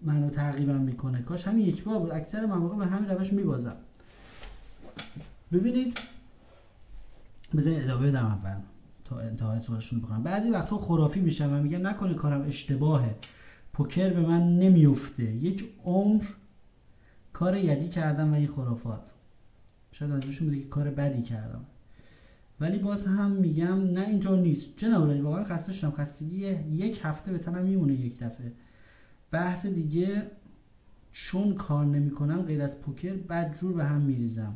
منو 0.01 0.30
تعقیبم 0.30 0.82
می‌کنه. 0.82 1.22
کاش 1.22 1.48
همین 1.48 1.68
یک 1.68 1.84
بار 1.84 2.00
بود. 2.00 2.12
اکثر 2.12 2.46
مواقع 2.46 2.77
به 2.77 2.86
همین 2.86 3.10
روش 3.10 3.34
میبازم. 3.34 3.75
ببینید. 5.51 6.00
بذارید 7.58 7.84
ادامه 7.84 8.08
بدم 8.08 8.25
اول. 8.25 8.56
تا 9.06 9.20
انتهای 9.20 9.60
سوالشون 9.60 10.00
بکنم 10.00 10.24
بعضی 10.24 10.50
وقتا 10.50 10.77
خرافی 10.77 11.20
میشم 11.20 11.53
و 11.53 11.62
میگم 11.62 11.88
نکنه 11.88 12.13
کارم 12.13 12.41
اشتباهه. 12.41 13.15
پوکر 13.74 14.13
به 14.13 14.22
من 14.22 14.60
نمیفته 14.60 15.24
یک 15.24 15.70
عمر 15.84 16.24
کار 17.41 17.57
یدی 17.57 17.88
کردم 17.88 18.31
و 18.31 18.36
این 18.36 18.48
خرافات. 18.48 19.01
شاید 19.91 20.12
از 20.12 20.25
روشون 20.25 20.48
بوده 20.48 20.60
که 20.60 20.67
کار 20.67 20.89
بدی 20.89 21.21
کردم. 21.21 21.62
ولی 22.60 22.77
باز 22.77 23.05
هم 23.05 23.31
میگم 23.31 23.91
نه 23.91 24.07
اینطور 24.07 24.39
نیست. 24.39 24.69
جناب 24.77 25.10
واقعا 25.10 25.43
خسته 25.43 25.74
شدم. 25.74 25.91
خستگی 25.91 26.48
یک 26.71 27.00
هفته 27.03 27.31
به 27.31 27.38
تنم 27.38 27.63
میمونه 27.63 27.93
یک 27.93 28.19
دفعه. 28.19 28.51
بحث 29.31 29.65
دیگه 29.65 30.24
چون 31.12 31.53
کار 31.53 31.86
نمی‌کنم 31.86 32.41
غیر 32.41 32.62
از 32.62 32.81
پوکر 32.81 33.13
بدجور 33.13 33.74
به 33.74 33.83
هم 33.83 34.01
میریزم. 34.01 34.53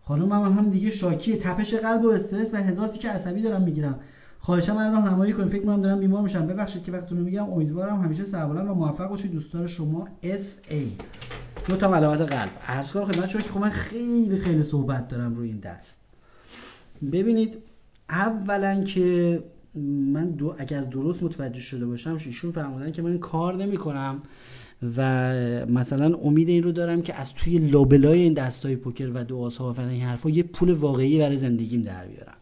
خانم 0.00 0.32
هم, 0.32 0.58
هم 0.58 0.70
دیگه 0.70 0.90
شاکیه. 0.90 1.36
تپش 1.36 1.74
قلب 1.74 2.04
و 2.04 2.08
استرس 2.08 2.54
و 2.54 2.56
هزار 2.56 2.88
تیکه 2.88 3.08
عصبی 3.08 3.42
دارم 3.42 3.62
می‌گیرم. 3.62 4.00
خواهشم 4.38 4.76
من 4.76 4.92
راهنمایی 4.92 5.32
کنید. 5.32 5.52
فکر 5.52 5.62
کنم 5.62 5.82
دارم 5.82 6.00
بیمار 6.00 6.22
میشم. 6.22 6.46
ببخشید 6.46 6.82
که 6.82 6.92
وقتتون 6.92 7.18
میگم. 7.18 7.50
امیدوارم 7.50 8.02
همیشه 8.02 8.24
سربلند 8.24 8.68
و 8.68 8.74
موفق 8.74 9.08
باشید. 9.08 9.32
دوستان 9.32 9.66
شما 9.66 10.08
ای 10.22 10.92
دو 11.68 11.76
تا 11.76 11.96
علامت 11.96 12.20
قلب. 12.20 12.50
عرض 12.66 12.92
کنم 12.92 13.04
خدمت 13.04 13.28
شما 13.28 13.42
که 13.42 13.48
خب 13.48 13.60
من 13.60 13.70
خیلی 13.70 14.36
خیلی 14.36 14.62
صحبت 14.62 15.08
دارم 15.08 15.34
روی 15.34 15.48
این 15.48 15.58
دست. 15.58 16.00
ببینید 17.12 17.58
اولا 18.08 18.84
که 18.84 19.40
من 20.12 20.30
دو 20.30 20.54
اگر 20.58 20.80
درست 20.80 21.22
متوجه 21.22 21.60
شده 21.60 21.86
باشم 21.86 22.12
ایشون 22.26 22.52
فرمودن 22.52 22.92
که 22.92 23.02
من 23.02 23.18
کار 23.18 23.56
نمی 23.56 23.76
کنم 23.76 24.20
و 24.96 25.32
مثلا 25.66 26.16
امید 26.16 26.48
این 26.48 26.62
رو 26.62 26.72
دارم 26.72 27.02
که 27.02 27.14
از 27.14 27.34
توی 27.34 27.58
لابلای 27.58 28.22
این 28.22 28.32
دستای 28.32 28.76
پوکر 28.76 29.10
و 29.14 29.24
دو 29.24 29.48
ها 29.48 29.72
و 29.72 29.80
این 29.80 30.02
حرفا 30.02 30.30
یه 30.30 30.42
پول 30.42 30.72
واقعی 30.72 31.18
برای 31.18 31.36
زندگیم 31.36 31.82
در 31.82 32.06
بیارم 32.06 32.36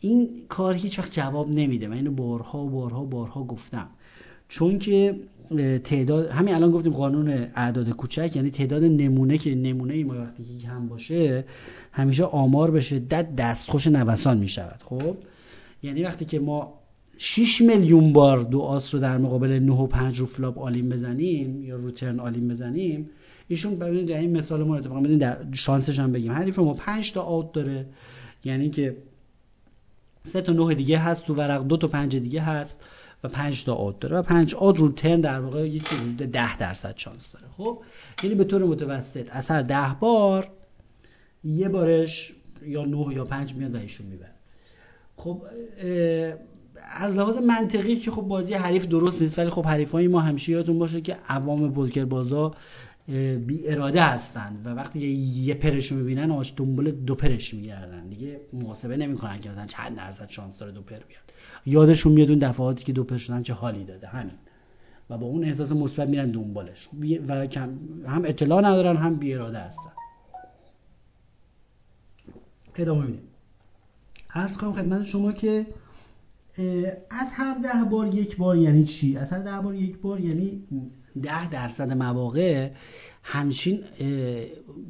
این 0.00 0.30
کار 0.48 0.74
هیچ 0.74 0.98
وقت 0.98 1.12
جواب 1.12 1.48
نمیده. 1.48 1.88
من 1.88 1.96
اینو 1.96 2.12
بارها 2.12 2.64
بارها 2.64 3.04
بارها 3.04 3.44
گفتم. 3.44 3.88
چون 4.48 4.78
که 4.78 5.14
تعداد 5.84 6.28
همین 6.30 6.54
الان 6.54 6.70
گفتیم 6.70 6.92
قانون 6.92 7.28
اعداد 7.54 7.90
کوچک 7.90 8.36
یعنی 8.36 8.50
تعداد 8.50 8.84
نمونه 8.84 9.38
که 9.38 9.54
نمونه 9.54 9.94
ای 9.94 10.04
ما 10.04 10.14
وقتی 10.14 10.66
هم 10.66 10.88
باشه 10.88 11.44
همیشه 11.92 12.24
آمار 12.24 12.70
به 12.70 12.80
شدت 12.80 13.36
دستخوش 13.36 13.86
نوسان 13.86 14.38
می 14.38 14.48
شود 14.48 14.80
خب؟ 14.84 15.16
یعنی 15.82 16.02
وقتی 16.02 16.24
که 16.24 16.38
ما 16.38 16.74
6 17.18 17.60
میلیون 17.60 18.12
بار 18.12 18.42
دو 18.42 18.60
آس 18.60 18.94
رو 18.94 19.00
در 19.00 19.18
مقابل 19.18 19.58
9 19.58 19.72
و 19.72 19.86
5 19.86 20.18
رو 20.18 20.26
flop 20.26 20.58
all-in 20.58 20.88
بزنیم 20.88 21.64
یا 21.64 21.76
رو 21.76 21.90
turn 21.90 22.20
all-in 22.20 22.48
بزنیم 22.48 23.10
ایشون 23.48 23.78
ببینید 23.78 24.10
این 24.10 24.36
مثال 24.36 24.62
ما 24.62 24.76
اتفاقا 24.76 25.00
بدین 25.00 25.18
در 25.18 25.36
شانسش 25.52 25.98
هم 25.98 26.12
بگیم. 26.12 26.32
حریف 26.32 26.58
ما 26.58 26.74
5 26.74 27.12
تا 27.12 27.22
out 27.22 27.52
داره. 27.52 27.86
یعنی 28.44 28.70
که 28.70 28.96
سه 30.20 30.40
تا 30.40 30.52
9 30.52 30.74
دیگه 30.74 30.98
هست 30.98 31.26
تو 31.26 31.34
ورق 31.34 31.66
دو 31.66 31.76
تا 31.76 31.88
5 31.88 32.16
دیگه 32.16 32.40
هست. 32.40 32.84
و 33.24 33.28
5 33.28 33.64
تا 33.64 33.74
out 33.74 34.00
داره. 34.00 34.16
و 34.16 34.22
5 34.22 34.54
out 34.54 34.78
رو 34.78 34.88
turn 34.88 35.20
در 35.20 35.40
واقع 35.40 35.68
یکی 35.68 35.96
حدود 35.96 36.16
10 36.16 36.58
درصد 36.58 36.94
شانس 36.96 37.32
داره. 37.32 37.46
خب؟ 37.56 37.78
یعنی 38.22 38.34
به 38.34 38.44
طور 38.44 38.64
متوسط 38.64 39.26
از 39.30 39.48
هر 39.48 39.62
10 39.62 39.96
بار 40.00 40.48
یه 41.44 41.68
بارش 41.68 42.32
یا 42.62 42.84
9 42.84 43.14
یا 43.14 43.24
5 43.24 43.54
میاد 43.54 43.74
و 43.74 43.78
ایشون 43.78 44.06
می‌بره. 44.06 44.34
خب 45.16 45.42
از 46.90 47.16
لحاظ 47.16 47.36
منطقی 47.36 47.96
که 47.96 48.10
خب 48.10 48.22
بازی 48.22 48.54
حریف 48.54 48.86
درست 48.86 49.22
نیست 49.22 49.38
ولی 49.38 49.50
خب 49.50 49.66
حریفای 49.66 50.08
ما 50.08 50.20
همیشه 50.20 50.52
یادتون 50.52 50.78
باشه 50.78 51.00
که 51.00 51.16
عوام 51.28 51.72
پوکر 51.72 52.04
بازا 52.04 52.54
بی 53.46 53.68
اراده 53.68 54.02
هستند 54.02 54.66
و 54.66 54.68
وقتی 54.68 54.98
یه 55.08 55.54
پرش 55.54 55.92
می‌بینن 55.92 56.30
آش 56.30 56.54
دنبال 56.56 56.90
دو 56.90 57.14
پرش 57.14 57.54
میگردن. 57.54 58.08
دیگه 58.08 58.40
محاسبه 58.52 58.96
نمی‌کنن 58.96 59.38
که 59.38 59.50
مثلا 59.50 59.66
چند 59.66 59.96
درصد 59.96 60.28
شانس 60.28 60.58
داره 60.58 60.72
دو 60.72 60.82
پر 60.82 60.96
بیاد. 60.96 61.22
یادشون 61.66 62.12
میاد 62.12 62.30
اون 62.30 62.38
دفعاتی 62.38 62.84
که 62.84 62.92
دو 62.92 63.04
پر 63.04 63.16
شدن 63.16 63.42
چه 63.42 63.52
حالی 63.52 63.84
داده. 63.84 64.06
همین. 64.06 64.34
و 65.10 65.18
با 65.18 65.26
اون 65.26 65.44
احساس 65.44 65.72
مثبت 65.72 66.08
میرن 66.08 66.30
دنبالش 66.30 66.88
و 67.28 67.46
هم 68.06 68.24
اطلاع 68.24 68.60
ندارن 68.60 68.96
هم 68.96 69.14
بی 69.14 69.34
اراده 69.34 69.58
هستن. 69.58 69.92
ادامه 72.76 73.06
میدیم. 73.06 73.28
عرض 74.30 74.56
کنم 74.56 74.72
خدمت 74.72 75.04
شما 75.04 75.32
که 75.32 75.66
از 77.10 77.28
هر 77.32 77.58
ده 77.58 77.90
بار 77.90 78.14
یک 78.14 78.36
بار 78.36 78.56
یعنی 78.56 78.84
چی؟ 78.84 79.16
از 79.16 79.32
هر 79.32 79.38
ده 79.38 79.60
بار 79.62 79.74
یک 79.74 79.98
بار 79.98 80.20
یعنی 80.20 80.62
ده 81.20 81.50
درصد 81.50 81.92
مواقع 81.92 82.70
همچین 83.22 83.80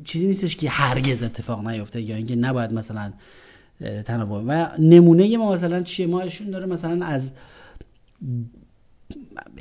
چیزی 0.04 0.26
نیستش 0.26 0.56
که 0.56 0.70
هرگز 0.70 1.22
اتفاق 1.22 1.68
نیفته 1.68 2.00
یا 2.00 2.16
اینکه 2.16 2.36
نباید 2.36 2.72
مثلا 2.72 3.12
تنوع. 4.04 4.42
و 4.46 4.68
نمونه 4.78 5.36
ما 5.36 5.52
مثلا 5.52 5.82
چیه؟ 5.82 6.06
ما 6.06 6.20
ایشون 6.20 6.50
داره 6.50 6.66
مثلا 6.66 7.06
از 7.06 7.32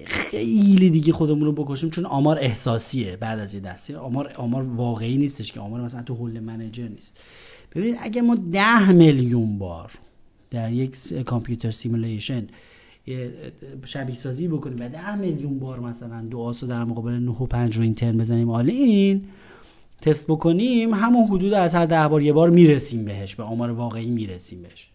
خیلی 0.05 0.89
دیگه 0.89 1.13
خودمون 1.13 1.45
رو 1.45 1.51
بکشیم 1.51 1.89
چون 1.89 2.05
آمار 2.05 2.39
احساسیه 2.39 3.17
بعد 3.17 3.39
از 3.39 3.53
یه 3.53 3.59
دستی 3.59 3.95
آمار 3.95 4.33
آمار 4.37 4.63
واقعی 4.63 5.17
نیستش 5.17 5.51
که 5.51 5.59
آمار 5.59 5.81
مثلا 5.81 6.03
تو 6.03 6.15
Hold'em 6.15 6.39
Manager 6.39 6.87
نیست. 6.87 7.17
ببینید 7.75 7.97
اگه 7.99 8.21
ما 8.21 8.35
ده 8.51 8.91
میلیون 8.91 9.57
بار 9.57 9.91
در 10.51 10.71
یک 10.71 11.13
کامپیوتر 11.23 11.71
simulation 11.71 12.47
شبیه 13.85 14.15
سازی 14.15 14.47
بکنیم. 14.47 14.77
و 14.79 14.89
ده 14.89 15.15
میلیون 15.15 15.59
بار 15.59 15.79
مثلا 15.79 16.21
دو 16.21 16.39
آسو 16.39 16.67
در 16.67 16.83
مقابل 16.83 17.11
9 17.11 17.31
و 17.31 17.45
5 17.45 17.77
رو 17.77 17.83
این 17.83 17.95
turn 17.95 18.17
بزنیم 18.17 18.49
all-in 18.49 19.23
تست 20.01 20.27
بکنیم 20.27 20.93
همون 20.93 21.27
حدود 21.27 21.53
از 21.53 21.75
هر 21.75 21.85
ده 21.85 22.07
بار 22.07 22.21
یه 22.21 22.33
بار 22.33 22.49
می‌رسیم 22.49 23.05
بهش 23.05 23.35
به 23.35 23.43
آمار 23.43 23.71
واقعی 23.71 24.09
می‌رسیم 24.09 24.61
بهش. 24.61 24.89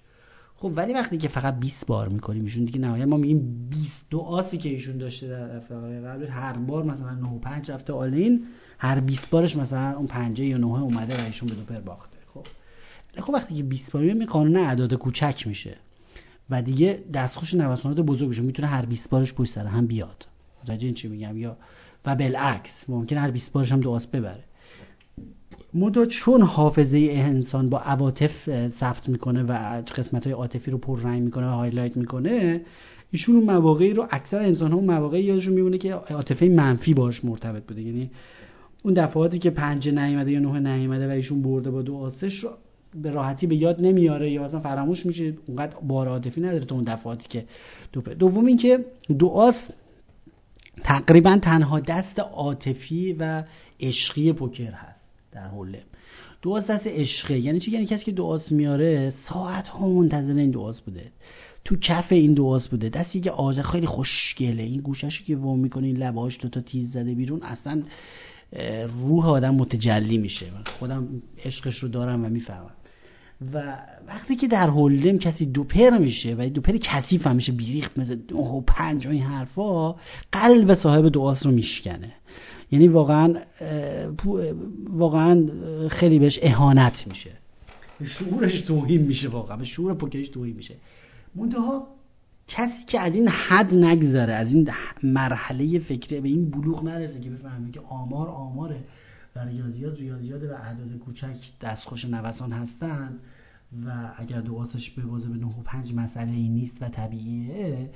خب 0.56 0.72
ولی 0.76 0.92
وقتی 0.92 1.18
که 1.18 1.28
فقط 1.28 1.60
20 1.60 1.86
بار 1.86 2.08
می‌کنیم 2.08 2.44
ایشون 2.44 2.64
دیگه 2.64 2.80
نهایت 2.80 3.06
ما 3.06 3.16
میگیم 3.16 3.68
22 3.70 4.20
آسی 4.20 4.58
که 4.58 4.68
ایشون 4.68 4.98
داشته 4.98 5.28
در 5.28 5.56
دفعه 5.56 6.00
قبل 6.00 6.26
هر 6.26 6.52
بار 6.52 6.84
مثلا 6.84 7.14
9 7.14 7.28
و 7.28 7.38
5 7.38 7.70
رفته 7.70 7.92
آلین 7.92 8.44
هر 8.78 9.00
20 9.00 9.30
بارش 9.30 9.56
مثلا 9.56 9.96
اون 9.96 10.06
5 10.06 10.40
یا 10.40 10.58
9 10.58 10.66
اومده 10.66 11.22
و 11.22 11.26
ایشون 11.26 11.48
به 11.48 11.54
دو 11.54 11.62
پر 11.62 11.80
باخته. 11.80 12.16
خب 12.34 12.46
خب 13.22 13.30
وقتی 13.34 13.54
که 13.54 13.62
20 13.62 13.92
بار 13.92 14.02
می 14.02 14.26
قانون 14.26 14.56
اعداد 14.56 14.94
کوچک 14.94 15.46
میشه. 15.46 15.76
و 16.52 16.62
دیگه 16.62 16.98
دستخوش 17.14 17.54
نوسانات 17.54 18.00
بزرگ 18.00 18.28
میشه. 18.28 18.42
می‌تونه 18.42 18.68
هر 18.68 18.86
20 18.86 19.10
بارش 19.10 19.34
پشت 19.34 19.52
سر 19.52 19.66
هم 19.66 19.86
بیاد. 19.86 20.26
متوجه 20.62 20.86
این 20.86 20.94
چی 20.94 21.08
میگم؟ 21.08 21.36
یا 21.36 21.56
و 22.06 22.14
بالعکس 22.14 22.84
ممکن 22.88 23.16
هر 23.16 23.30
20 23.30 23.52
بارش 23.52 23.72
هم 23.72 23.80
دو 23.80 23.90
آس 23.90 24.06
ببره. 24.06 24.44
مدت 25.74 26.08
چون 26.08 26.42
حافظه 26.42 27.08
انسان 27.10 27.68
با 27.68 27.78
عواطف 27.78 28.68
ثبت 28.68 29.08
می‌کنه 29.08 29.42
و 29.42 29.82
قسمت 29.82 30.24
های 30.24 30.32
عاطفی 30.32 30.70
رو 30.70 30.78
پررنگ 30.78 31.22
می‌کنه 31.22 31.46
و 31.46 31.50
highlight 31.50 31.96
می‌کنه 31.96 32.60
ایشون 33.10 33.36
اون 33.36 33.44
مواقعی 33.44 33.94
رو 33.94 34.06
اکثر 34.10 34.38
انسان 34.38 34.70
ها 34.70 34.76
اون 34.76 34.86
مواقعی 34.86 35.24
یادشون 35.24 35.54
میمونه 35.54 35.78
که 35.78 35.92
عاطفه 35.92 36.48
منفی 36.48 36.94
باش 36.94 37.24
مرتبط 37.24 37.62
بوده. 37.62 37.82
یعنی 37.82 38.10
اون 38.82 38.94
دفعاتی 38.94 39.38
که 39.38 39.50
پنج 39.50 39.88
نیامده 39.88 40.32
یا 40.32 40.40
نه 40.40 40.76
نیامده 40.76 41.08
و 41.08 41.10
ایشون 41.10 41.42
برده 41.42 41.70
با 41.70 41.82
دو 41.82 41.96
آسش 41.96 42.34
رو 42.34 42.50
به 42.94 43.10
راحتی 43.10 43.46
به 43.46 43.56
یاد 43.56 43.80
نمیاره 43.80 44.30
یا 44.30 44.42
مثلا 44.42 44.60
فراموش 44.60 45.06
میشه 45.06 45.34
اونقدر 45.46 45.76
بار 45.76 46.08
عاطفی 46.08 46.40
نداره 46.40 46.64
تو 46.64 46.74
اون 46.74 46.84
دفعاتی 46.84 47.28
که 47.28 47.44
دو 47.92 48.00
دوم 48.00 48.46
اینکه 48.46 48.84
دو 49.18 49.28
آس 49.28 49.70
تقریبا 50.84 51.38
تنها 51.42 51.80
دست 51.80 52.18
عاطفی 52.18 53.12
و 53.12 53.44
عشقی 53.80 54.32
پوکر 54.32 54.72
هست 54.72 55.10
در 55.32 55.50
دو 56.42 56.50
آس 56.50 56.70
دست 56.70 56.86
عشقه. 56.86 57.38
یعنی 57.38 57.60
چی؟ 57.60 57.70
یعنی 57.70 57.86
کسی 57.86 58.04
که 58.04 58.12
دو 58.12 58.24
آس 58.24 58.52
میاره 58.52 59.10
ساعت 59.10 59.68
ها 59.68 59.88
منتظر 59.88 60.36
این 60.36 60.50
دو 60.50 60.60
آس 60.60 60.80
بوده. 60.80 61.04
تو 61.64 61.76
کف 61.76 62.12
این 62.12 62.34
دو 62.34 62.46
آس 62.46 62.68
بوده. 62.68 62.88
دستی 62.88 63.20
که 63.20 63.30
آز 63.30 63.58
خیلی 63.58 63.86
خوشگله. 63.86 64.62
این 64.62 64.80
گوششو 64.80 65.24
که 65.24 65.36
وام 65.36 65.58
می‌کنه 65.58 65.86
این 65.86 65.96
لباش 65.96 66.36
تو 66.36 66.48
تا 66.48 66.60
تیز 66.60 66.92
زده 66.92 67.14
بیرون 67.14 67.42
اصلا 67.42 67.82
روح 69.00 69.28
آدم 69.28 69.54
متجلی 69.54 70.18
میشه. 70.18 70.46
من 70.46 70.64
خودم 70.78 71.22
عشقش 71.44 71.78
رو 71.78 71.88
دارم 71.88 72.24
و 72.24 72.28
می‌فهمم. 72.28 72.70
و 73.52 73.78
وقتی 74.08 74.36
که 74.36 74.48
در 74.48 74.68
هولدم 74.68 75.18
کسی 75.18 75.46
دوپر 75.46 75.98
میشه 75.98 76.34
و 76.38 76.48
دوپر 76.48 76.76
کثیف 76.76 77.26
هم 77.26 77.36
میشه 77.36 77.52
بیریخت 77.52 77.98
مثل 77.98 78.16
و 78.32 78.60
پنج 78.60 79.06
و 79.06 79.10
این 79.10 79.22
حرفا 79.22 79.94
قلب 80.32 80.74
صاحب 80.74 81.08
دعاست 81.08 81.46
رو 81.46 81.52
میشکنه. 81.52 82.12
یعنی 82.70 82.88
واقعا 82.88 83.34
واقعا 84.88 85.46
خیلی 85.88 86.18
بهش 86.18 86.38
اهانت 86.42 87.06
میشه. 87.08 87.30
شعورش 88.04 88.60
توهین 88.60 89.02
میشه 89.02 89.28
واقعا 89.28 89.56
به 89.56 89.64
شعور 89.64 89.94
پوکرش 89.94 90.28
توهین 90.28 90.56
میشه. 90.56 90.74
منتها 91.34 91.88
کسی 92.48 92.84
که 92.86 93.00
از 93.00 93.14
این 93.14 93.28
حد 93.28 93.74
نگذره 93.74 94.32
از 94.32 94.54
این 94.54 94.70
مرحله 95.02 95.78
فکری 95.78 96.20
به 96.20 96.28
این 96.28 96.50
بلوغ 96.50 96.84
نرسه 96.84 97.20
که 97.20 97.30
بفهمه 97.30 97.70
که 97.70 97.80
آمار 97.88 98.28
آماره. 98.28 98.76
و 99.36 99.44
ریاضیات 99.44 100.00
ریاضیات 100.00 100.42
و 100.42 100.54
اعداد 100.54 100.98
کوچک 100.98 101.36
دستخوش 101.60 102.04
نوسان 102.04 102.52
هستند 102.52 103.20
و 103.86 104.12
اگر 104.16 104.40
دواسش 104.40 104.90
به 104.90 105.02
بازه 105.02 105.28
به 105.28 105.36
9 105.36 105.46
و 105.46 105.62
5 105.64 105.94
مسئله 105.94 106.30
این 106.30 106.54
نیست 106.54 106.82
و 106.82 106.88
طبیعیه 106.88 107.90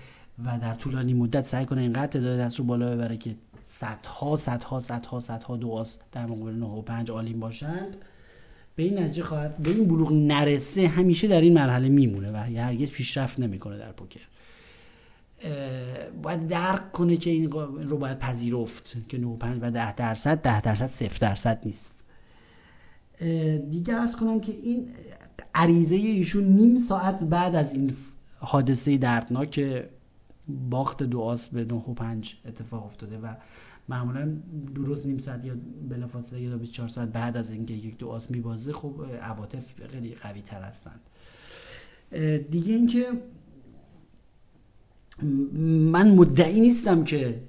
و 0.44 0.58
در 0.58 0.74
طولانی 0.74 1.14
مدت 1.14 1.46
سعی 1.46 1.64
کنه 1.64 1.80
اینقدر 1.80 2.06
تعداد 2.06 2.40
دست 2.40 2.56
رو 2.58 2.64
بالا 2.64 2.96
ببره 2.96 3.16
که 3.16 3.36
صدها 3.64 4.36
صدها 4.36 4.80
صدها 4.80 5.20
صدها 5.20 5.56
دواس 5.56 5.98
در 6.12 6.26
مقابل 6.26 6.54
9 6.54 6.66
و 6.66 6.82
5 6.82 7.10
عالیم 7.10 7.40
باشند 7.40 7.96
به 8.76 8.82
این 8.82 8.98
نتیجه 8.98 9.22
خواهد 9.22 9.56
به 9.56 9.70
این 9.70 9.88
بلوغ 9.88 10.12
نرسه 10.12 10.88
همیشه 10.88 11.28
در 11.28 11.40
این 11.40 11.54
مرحله 11.54 11.88
میمونه 11.88 12.32
و 12.32 12.36
هرگز 12.36 12.92
پیشرفت 12.92 13.38
نمی‌کنه 13.38 13.78
در 13.78 13.92
پوکر. 13.92 14.20
باید 16.22 16.46
درک 16.46 16.92
کنه 16.92 17.16
که 17.16 17.30
این 17.30 17.50
رو 17.88 17.98
باید 17.98 18.18
پذیرفت 18.18 18.96
که 19.08 19.18
9 19.18 19.36
5 19.36 19.58
و 19.62 19.70
10 19.70 19.94
درصد 19.94 20.42
10 20.42 20.60
درصد 20.60 20.90
0 20.90 21.18
درصد 21.20 21.60
نیست. 21.64 21.94
دیگه 23.70 23.94
ارز 23.94 24.16
کنم 24.16 24.40
که 24.40 24.52
این 24.52 24.88
عریضه 25.54 25.94
ایشون 25.94 26.44
نیم 26.44 26.78
ساعت 26.78 27.24
بعد 27.24 27.54
از 27.54 27.74
این 27.74 27.96
حادثه 28.38 28.96
دردناک 28.96 29.84
باخت 30.70 31.02
دو 31.02 31.20
آس 31.20 31.48
به 31.48 31.64
9 31.64 31.74
و 31.74 31.94
5 31.94 32.36
اتفاق 32.46 32.84
افتاده 32.84 33.18
و 33.18 33.34
معمولا 33.88 34.36
درست 34.74 35.06
نیم 35.06 35.18
ساعت 35.18 35.44
یا 35.44 35.54
بلافاصله 35.88 36.40
یا 36.40 36.56
24 36.56 36.88
ساعت 36.88 37.08
بعد 37.08 37.36
از 37.36 37.50
اینکه 37.50 37.74
یک 37.74 37.98
دو 37.98 38.08
آس 38.08 38.30
میبازه 38.30 38.72
خب 38.72 38.94
عواطف 39.22 39.64
خیلی 39.92 40.14
قوی 40.14 40.42
تر 40.42 40.62
هستند 40.62 41.00
دیگه 42.50 42.74
اینکه 42.74 43.12
من 45.22 46.14
مدعی 46.14 46.60
نیستم 46.60 47.04
که 47.04 47.40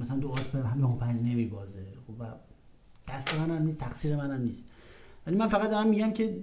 مثلا 0.00 0.16
دو 0.16 0.28
آس 0.28 0.40
به 0.40 0.76
9 0.76 0.86
و 0.86 0.96
5 0.96 1.22
نمیبازه. 1.22 1.82
خب 2.06 2.24
دست 3.08 3.34
من 3.34 3.56
هم 3.56 3.62
نیست 3.62 3.78
تقصیر 3.78 4.16
من 4.16 4.30
هم 4.30 4.42
نیست. 4.42 4.64
ولی 5.26 5.36
من 5.36 5.48
فقط 5.48 5.70
دارم 5.70 5.88
میگم 5.88 6.12
که 6.12 6.36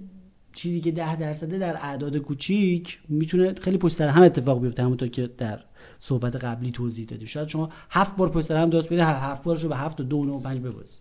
چیزی 0.52 0.80
که 0.80 0.90
ده 0.90 1.16
درصده 1.16 1.58
در 1.58 1.76
اعداد 1.76 2.16
کوچیک 2.16 2.98
می‌تونه 3.08 3.54
خیلی 3.54 3.78
پشت 3.78 3.96
سر 3.96 4.08
هم 4.08 4.22
اتفاق 4.22 4.62
بیفته 4.62 4.82
همونطور 4.82 5.08
که 5.08 5.30
در 5.38 5.60
صحبت 6.00 6.36
قبلی 6.36 6.70
توضیح 6.70 7.06
دادیم. 7.06 7.26
شاید 7.26 7.48
شما 7.48 7.70
هفت 7.90 8.16
بار 8.16 8.30
پشت 8.30 8.46
سر 8.46 8.56
هم 8.56 8.70
درست 8.70 8.86
بگیرید 8.86 9.04
هفت 9.04 9.42
بارش 9.42 9.62
رو 9.62 9.68
به 9.68 9.76
هفت 9.76 10.00
و 10.00 10.04
دو 10.04 10.16
و 10.16 10.40
پنج 10.40 10.58
ببازید. 10.58 11.00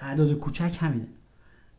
اعداد 0.00 0.32
کوچک 0.32 0.76
همینه. 0.80 1.06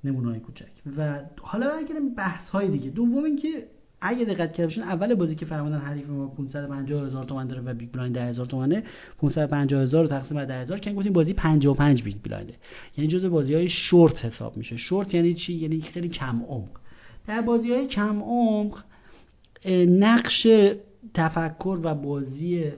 نمونه 0.04 0.30
های 0.30 0.40
کوچک. 0.40 0.72
و 0.98 1.22
حالا 1.42 1.70
اگر 1.70 1.96
بحث 2.18 2.50
های 2.50 2.68
دیگه. 2.68 2.90
دوم 2.90 3.24
اینکه 3.24 3.68
اگه 4.02 4.26
دقت 4.26 4.52
کرده 4.52 4.64
باشین 4.64 4.84
اول 4.84 5.16
بازی 5.16 5.36
که 5.36 5.46
فرمودن 5.46 5.78
حریف 5.78 6.10
ما 6.10 6.28
550 6.28 7.06
هزار 7.06 7.26
تومان 7.26 7.48
داره 7.48 7.62
و 7.62 7.74
big 7.74 7.92
blind 7.92 8.16
10 8.16 8.24
هزار 8.24 8.46
تومانه 8.46 8.84
550 9.18 9.82
هزار 9.82 10.04
رو 10.04 10.10
تقسیم 10.10 10.38
بر 10.38 10.46
10 10.46 10.54
هزار 10.54 10.80
گفتیم 10.80 11.14
بازی 11.14 11.34
55 11.34 12.04
big 12.04 12.16
blind 12.24 12.49
ه 12.49 12.54
یعنی 12.98 13.08
جزء 13.10 13.30
بازی 13.30 13.54
های 13.54 13.70
شورت 13.70 14.26
حساب 14.26 14.58
میشه. 14.58 14.78
شورت 14.78 15.14
یعنی 15.14 15.34
چی؟ 15.34 15.54
یعنی 15.54 15.82
خیلی 15.82 16.10
کم 16.10 16.44
عمق. 16.48 16.70
در 17.28 17.42
بازی 17.42 17.74
های 17.74 17.88
کم 17.88 18.22
عمق 18.24 18.84
نقش 19.88 20.48
تفکر 21.14 21.80
و 21.84 21.96
بازی 21.96 22.72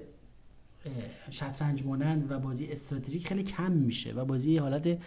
شطرنج 1.31 1.85
مانند 1.85 2.31
و 2.31 2.39
بازی 2.39 2.65
استراتژیک 2.65 3.27
خیلی 3.27 3.43
کم 3.43 3.71
میشه 3.71 4.13
و 4.13 4.25
بازی 4.25 4.57
حالت 4.57 4.97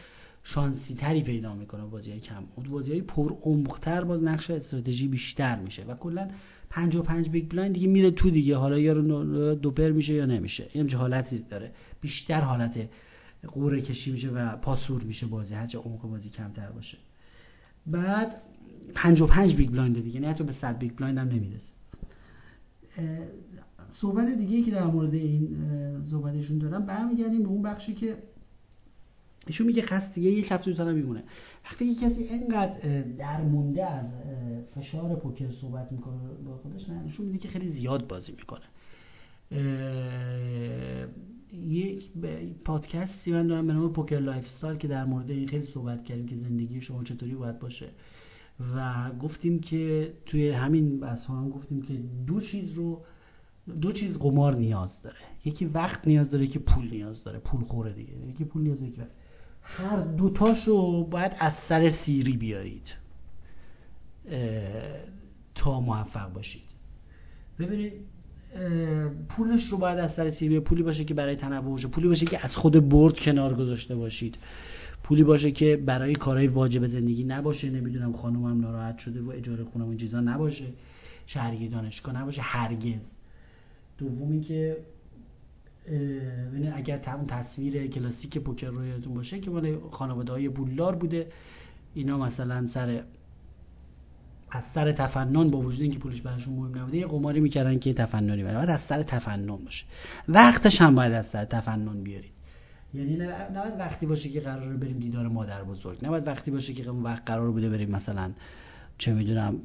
شانسی 0.42 0.94
تری 0.94 1.22
پیدا 1.22 1.54
می‌کنه 1.54 1.84
بازی 1.84 2.10
های 2.10 2.20
کم. 2.20 2.44
بازی 2.70 2.92
های 2.92 3.00
پر 3.00 3.32
عمقتر 3.42 4.04
باز 4.04 4.22
نقش 4.22 4.50
استراتژی 4.50 5.08
بیشتر 5.08 5.58
میشه 5.58 5.84
و 5.84 5.94
کلا 5.94 6.28
55 6.70 7.28
big 7.28 7.48
blind 7.48 7.74
دیگه 7.74 7.86
میره 7.88 8.10
تو 8.10 8.30
دیگه. 8.30 8.56
حالا 8.56 8.78
یا 8.78 8.94
دوپر 9.54 9.90
میشه 9.90 10.14
یا 10.14 10.26
نمیشه. 10.26 10.68
این 10.72 10.90
حالتی 10.90 11.38
داره. 11.38 11.72
بیشتر 12.00 12.40
حالت 12.40 12.88
قرعه 13.48 13.80
کشی 13.80 14.12
میشه 14.12 14.30
و 14.30 14.56
پاسور 14.56 15.02
میشه 15.02 15.26
بازی. 15.26 15.54
هرچه 15.54 15.78
عمق 15.78 16.02
بازی 16.02 16.30
کمتر 16.30 16.70
باشه. 16.70 16.98
بعد 17.86 18.42
55 18.94 19.56
big 19.56 19.70
blind 19.70 20.02
دیگه. 20.02 20.20
نه 20.20 20.28
حتی 20.28 20.44
به 20.44 20.52
100 20.52 20.78
big 20.78 20.92
blind 20.92 21.18
هم 21.18 21.28
نمی‌رسه. 21.28 21.72
صحبت 23.90 24.38
دیگه 24.38 24.62
که 24.62 24.70
در 24.70 24.84
مورد 24.84 25.14
این 25.14 25.56
صحبتشون 26.10 26.58
دارم 26.58 26.86
برمیگردیم 26.86 27.42
به 27.42 27.48
اون 27.48 27.62
بخشی 27.62 27.94
که 27.94 28.16
ایشون 29.46 29.66
میگه 29.66 29.82
خستگی 29.82 30.30
یک 30.30 30.52
هفته 30.52 30.70
دوتا 30.70 30.92
میمونه. 30.92 31.24
وقتی 31.64 31.94
که 31.94 32.06
کسی 32.06 32.22
اینقدر 32.22 33.02
درمونده 33.02 33.86
از 33.86 34.12
فشار 34.74 35.16
پوکر 35.16 35.50
صحبت 35.50 35.92
می‌کنه 35.92 36.16
با 36.44 36.56
خودش 36.56 36.88
نه 36.88 37.02
نشون 37.02 37.26
میده 37.26 37.38
که 37.38 37.48
خیلی 37.48 37.66
زیاد 37.66 38.08
بازی 38.08 38.32
می‌کنه. 38.32 38.64
یک 41.52 42.10
پادکستی 42.64 43.32
من 43.32 43.46
دارم 43.46 43.66
به 43.66 43.72
نام 43.72 43.92
Poker 43.92 44.18
Lifestyle 44.18 44.78
که 44.78 44.88
در 44.88 45.04
مورد 45.04 45.30
این 45.30 45.48
خیلی 45.48 45.64
صحبت 45.64 46.04
کردیم 46.04 46.26
که 46.26 46.36
زندگی 46.36 46.80
شما 46.80 47.04
چطوری 47.04 47.34
باید 47.34 47.58
باشه. 47.58 47.88
و 48.76 49.10
گفتیم 49.20 49.60
که 49.60 50.12
توی 50.26 50.50
همین 50.50 51.00
بحث 51.00 51.26
هم 51.26 51.50
گفتیم 51.50 51.82
که 51.82 51.94
دو 52.26 52.40
چیز 52.40 52.72
رو 52.72 53.02
دو 53.80 53.92
چیز 53.92 54.18
قمار 54.18 54.56
نیاز 54.56 55.02
داره. 55.02 55.16
یکی 55.44 55.64
وقت 55.64 56.06
نیاز 56.06 56.30
داره 56.30 56.44
یکی 56.44 56.58
پول 56.58 56.90
نیاز 56.90 57.24
داره. 57.24 57.38
پول 57.38 57.60
خوره 57.60 57.92
دیگه. 57.92 58.12
یکی 58.28 58.44
پول 58.44 58.62
نیاز 58.62 58.80
داره 58.80 59.10
هر 59.62 59.96
دوتاشو 59.96 61.04
باید 61.04 61.32
از 61.38 61.52
سر 61.68 61.90
سیری 61.90 62.36
بیارید. 62.36 62.94
تا 65.54 65.80
موفق 65.80 66.32
باشید. 66.32 66.62
ببینید 67.58 67.92
پولش 69.28 69.64
رو 69.64 69.78
باید 69.78 69.98
از 69.98 70.12
سر 70.12 70.30
سیری 70.30 70.60
پولی 70.60 70.82
باشه 70.82 71.04
که 71.04 71.14
برای 71.14 71.36
تنوع 71.36 71.80
پولی 71.80 72.08
باشه 72.08 72.26
که 72.26 72.44
از 72.44 72.56
خود 72.56 72.88
برد 72.88 73.20
کنار 73.20 73.54
گذاشته 73.54 73.96
باشید. 73.96 74.38
پولی 75.02 75.22
باشه 75.22 75.50
که 75.52 75.76
برای 75.76 76.14
کارهای 76.14 76.46
واجب 76.46 76.86
زندگی 76.86 77.24
نباشه 77.24 77.70
نمی‌دونم 77.70 78.12
خانومم 78.12 78.60
ناراحت 78.60 78.98
شده 78.98 79.20
و 79.22 79.30
اجاره 79.30 79.64
خونم 79.64 79.88
این 79.88 79.98
چیزا 79.98 80.20
نباشه 80.20 80.64
شهری 81.26 81.68
دانشگاه 81.68 82.16
نباشه 82.16 82.42
هرگز. 82.42 83.10
دومی 83.98 84.40
که 84.40 84.76
ببینید 85.86 86.72
اگر 86.76 87.00
اون 87.14 87.26
تصویر 87.26 87.86
کلاسیک 87.86 88.38
پوکر 88.38 88.66
رو 88.66 88.86
یادتون 88.86 89.14
باشه 89.14 89.40
که 89.40 89.50
مال 89.50 89.78
خانواده 89.90 90.32
های 90.32 90.48
بولار 90.48 90.94
بوده 90.94 91.26
اینا 91.94 92.18
مثلا 92.18 92.66
سر 92.66 93.02
از 94.50 94.64
سر 94.64 94.92
تفنن 94.92 95.50
با 95.50 95.58
وجود 95.58 95.80
اینکه 95.80 95.98
پولش 95.98 96.20
براشون 96.20 96.54
مهم 96.54 96.78
نبوده 96.78 96.96
یه 96.96 97.06
قماری 97.06 97.40
می‌کردن 97.40 97.78
که 97.78 97.94
تفننی 97.94 98.42
بره 98.44 98.72
از 98.72 98.80
سر 98.80 99.02
تفنن 99.02 99.56
باشه. 99.56 99.84
وقتش 100.28 100.80
هم 100.80 100.94
باید 100.94 101.12
از 101.12 101.26
سر 101.26 101.44
تفنن 101.44 102.02
بیارید. 102.02 102.32
یعنی 102.94 103.16
نباید 103.16 103.74
وقتی 103.78 104.06
باشه 104.06 104.28
که 104.28 104.40
قراره 104.40 104.76
بریم 104.76 104.98
دیدار 104.98 105.28
مادر 105.28 105.64
بزرگ. 105.64 106.04
نباید 106.04 106.26
وقتی 106.26 106.50
باشه 106.50 106.72
که 106.72 106.90
وقت 106.90 107.22
قرار 107.26 107.50
بوده 107.50 107.68
بریم 107.68 107.90
مثلا 107.90 108.32
چه 108.98 109.12
می‌دونم 109.12 109.60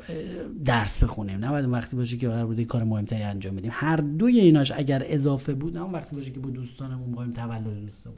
درس 0.65 1.03
بخونیم. 1.03 1.45
نباید 1.45 1.65
وقتی 1.65 1.95
باشه 1.95 2.17
که 2.17 2.27
قرار 2.27 2.45
بوده 2.45 2.65
کار 2.65 2.83
مهمتری 2.83 3.23
انجام 3.23 3.55
بدیم. 3.55 3.71
هر 3.73 3.97
دوی 3.97 4.39
ایناش 4.39 4.71
اگر 4.71 5.03
اضافه 5.05 5.53
بود 5.53 5.77
نه 5.77 5.83
وقتی 5.83 6.15
باشه 6.15 6.31
که 6.31 6.39
با 6.39 6.49
دوستانمون 6.49 7.11
بایم 7.11 7.33
تولد 7.33 7.63
دوستمون. 7.63 8.17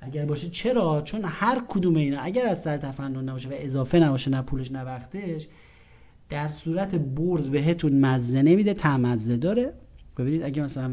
اگر 0.00 0.26
باشه 0.26 0.48
چرا؟ 0.50 1.02
چون 1.02 1.20
هر 1.24 1.62
کدوم 1.68 1.96
اینا 1.96 2.20
اگر 2.20 2.46
از 2.46 2.62
سر 2.62 2.76
تفنن 2.76 3.28
نباشه 3.28 3.48
و 3.48 3.52
اضافه 3.54 3.98
نباشه 3.98 4.30
نه 4.30 4.42
پولش 4.42 4.72
نه 4.72 4.82
وقتش 4.82 5.46
در 6.28 6.48
صورت 6.48 6.94
برز 6.94 7.50
بهتون 7.50 8.00
مزه 8.00 8.42
نمیده 8.42 8.74
تمزه 8.74 9.36
داره. 9.36 9.72
ببینید 10.18 10.42
اگه 10.42 10.62
مثلا 10.62 10.90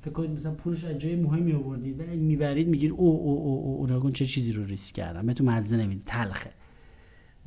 فکر 0.00 0.10
کنید 0.10 0.30
مثلا 0.30 0.52
پولش 0.52 0.84
از 0.84 0.98
جای 0.98 1.16
مهمی 1.16 1.52
آوردید 1.52 2.00
ولی 2.00 2.16
می‌برید 2.16 2.68
میگید 2.68 2.90
او 2.90 2.98
او 2.98 3.38
او 3.44 3.90
او, 3.90 3.92
او 3.92 4.10
چه 4.10 4.26
چیزی 4.26 4.52
رو 4.52 4.64
ریسک 4.64 4.94
کردم 4.94 5.26
بهتون 5.26 5.48
مزه 5.48 5.76
نمیده 5.76 6.02
تلخه. 6.06 6.50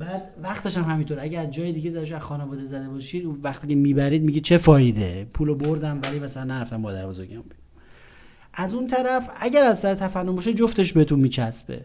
بعد 0.02 0.34
وقتش 0.42 0.76
هم 0.76 0.84
همینطور. 0.84 1.20
اگر 1.20 1.46
جای 1.46 1.72
دیگه 1.72 1.90
زدش 1.90 2.12
از 2.12 2.22
خانواده 2.22 2.66
زده 2.66 2.88
باشید 2.88 3.26
وقتی 3.42 3.66
که 3.68 3.74
می‌برید 3.74 4.22
میگه 4.22 4.40
چه 4.40 4.58
فایده؟ 4.58 5.26
پولو 5.34 5.54
بردم 5.54 6.00
ولی 6.02 6.18
مثلا 6.18 6.44
نرفتم 6.44 6.76
مادر 6.76 7.06
بزرگم 7.06 7.42
از 8.54 8.74
اون 8.74 8.86
طرف 8.86 9.30
اگر 9.36 9.62
از 9.62 9.78
سر 9.78 9.94
تفنن 9.94 10.34
باشه 10.34 10.54
جفتش 10.54 10.92
بهتون 10.92 11.20
میچسبه. 11.20 11.82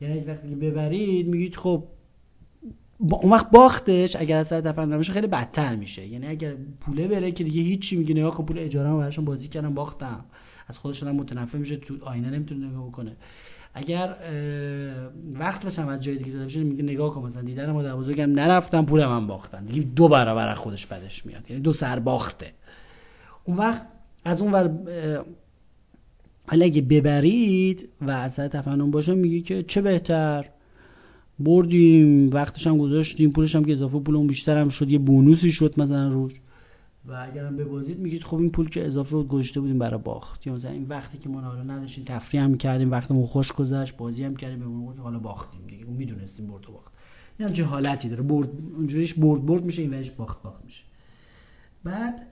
یعنی 0.00 0.20
وقتی 0.20 0.48
که 0.48 0.56
ببرید 0.56 1.28
میگید 1.28 1.56
خب 1.56 1.84
اون 2.98 3.32
وقت 3.32 3.50
باختش 3.50 4.16
اگر 4.16 4.36
از 4.36 4.46
سر 4.46 4.60
تفنن 4.60 4.96
باشه 4.96 5.12
خیلی 5.12 5.26
بدتر 5.26 5.76
میشه. 5.76 6.06
یعنی 6.06 6.26
اگر 6.26 6.54
پوله 6.80 7.08
بره 7.08 7.32
که 7.32 7.44
دیگه 7.44 7.62
هیچی 7.62 7.96
میگه 7.96 8.14
نگاه 8.14 8.34
کن 8.34 8.44
پول 8.44 8.58
اجاره 8.58 8.96
براشون 8.96 9.24
بازی 9.24 9.48
کردم 9.48 9.74
باختم. 9.74 10.24
از 10.68 10.78
خودشون 10.78 11.12
متنفر 11.12 11.58
میشه 11.58 11.76
تو 11.76 12.04
آینه 12.04 12.30
نمی‌تونه 12.30 12.66
نگاه 12.66 12.88
بکنه. 12.88 13.16
اگر 13.74 14.16
وقت 15.34 15.64
باشم 15.64 15.88
از 15.88 16.02
جای 16.02 16.16
دیگه 16.16 16.30
زده 16.30 16.44
بشه 16.44 16.64
میگه 16.64 16.82
نگاه 16.82 17.14
کن 17.14 17.26
مثلا 17.26 17.42
دیدن 17.42 17.70
مادر 17.70 17.96
بزرگم 17.96 18.32
نرفتم 18.32 18.84
پولم 18.84 19.08
من 19.08 19.26
باختن. 19.26 19.64
دیگه 19.64 19.82
دو 19.96 20.08
برابر 20.08 20.54
خودش 20.54 20.86
بدش 20.86 21.26
میاد. 21.26 21.50
یعنی 21.50 21.62
دو 21.62 21.72
سر 21.72 21.98
باخته 21.98 22.52
اون 23.44 23.56
وقت 23.56 23.86
از 24.24 24.40
اون 24.40 24.52
ور 24.52 24.70
حالا 26.48 26.64
اگه 26.64 26.82
ببرید 26.82 27.88
و 28.00 28.10
اثر 28.10 28.48
تفنن 28.48 28.90
باشه 28.90 29.14
میگه 29.14 29.40
که 29.40 29.62
چه 29.62 29.80
بهتر؟ 29.80 30.44
بردیم 31.38 32.30
وقتش 32.30 32.66
هم 32.66 32.78
گذاشتیم 32.78 33.30
پولش 33.30 33.56
هم 33.56 33.64
که 33.64 33.72
اضافه 33.72 33.98
پول 33.98 34.16
اون 34.16 34.26
بیشتر 34.26 34.58
هم 34.58 34.68
شد 34.68 34.90
یه 34.90 34.98
بونوسی 34.98 35.52
شد 35.52 35.74
مثلا 35.76 36.08
روش. 36.08 36.32
و 37.06 37.12
اگرم 37.12 37.56
ببازید 37.56 37.98
میگید 37.98 38.22
خب 38.22 38.36
این 38.36 38.50
پول 38.50 38.68
که 38.68 38.86
اضافه 38.86 39.16
بود 39.16 39.28
گذاشته 39.28 39.60
بودیم 39.60 39.78
برای 39.78 40.00
باخت. 40.00 40.46
یا 40.46 40.54
مثلا 40.54 40.70
این 40.70 40.86
وقتی 40.88 41.18
که 41.18 41.28
ما 41.28 41.40
حالا 41.40 41.62
نداشتیم 41.62 42.04
تفریح 42.04 42.42
هم 42.42 42.56
کردیم 42.56 42.90
وقتمون 42.90 43.26
خوش 43.26 43.52
گذشت 43.52 43.96
بازی 43.96 44.24
هم 44.24 44.36
کردیم 44.36 44.58
بهمون 44.58 44.98
حالا 44.98 45.18
باختیم 45.18 45.60
دیگه. 45.66 45.84
اون 45.84 45.96
می‌دونستیم 45.96 46.46
برد 46.46 46.68
و 46.68 46.72
باخت. 46.72 46.92
این 47.38 47.48
چه 47.48 47.64
حالتی 47.64 48.08
داره؟ 48.08 48.22
برد 48.22 48.48
اونجوریش 48.76 49.14
برد 49.14 49.46
برد 49.46 49.64
میشه 49.64 49.82
این 49.82 49.94
وجه 49.94 50.12
باخت 50.16 50.42
باخت 50.42 50.64
میشه. 50.64 50.84
بعد 51.84 52.26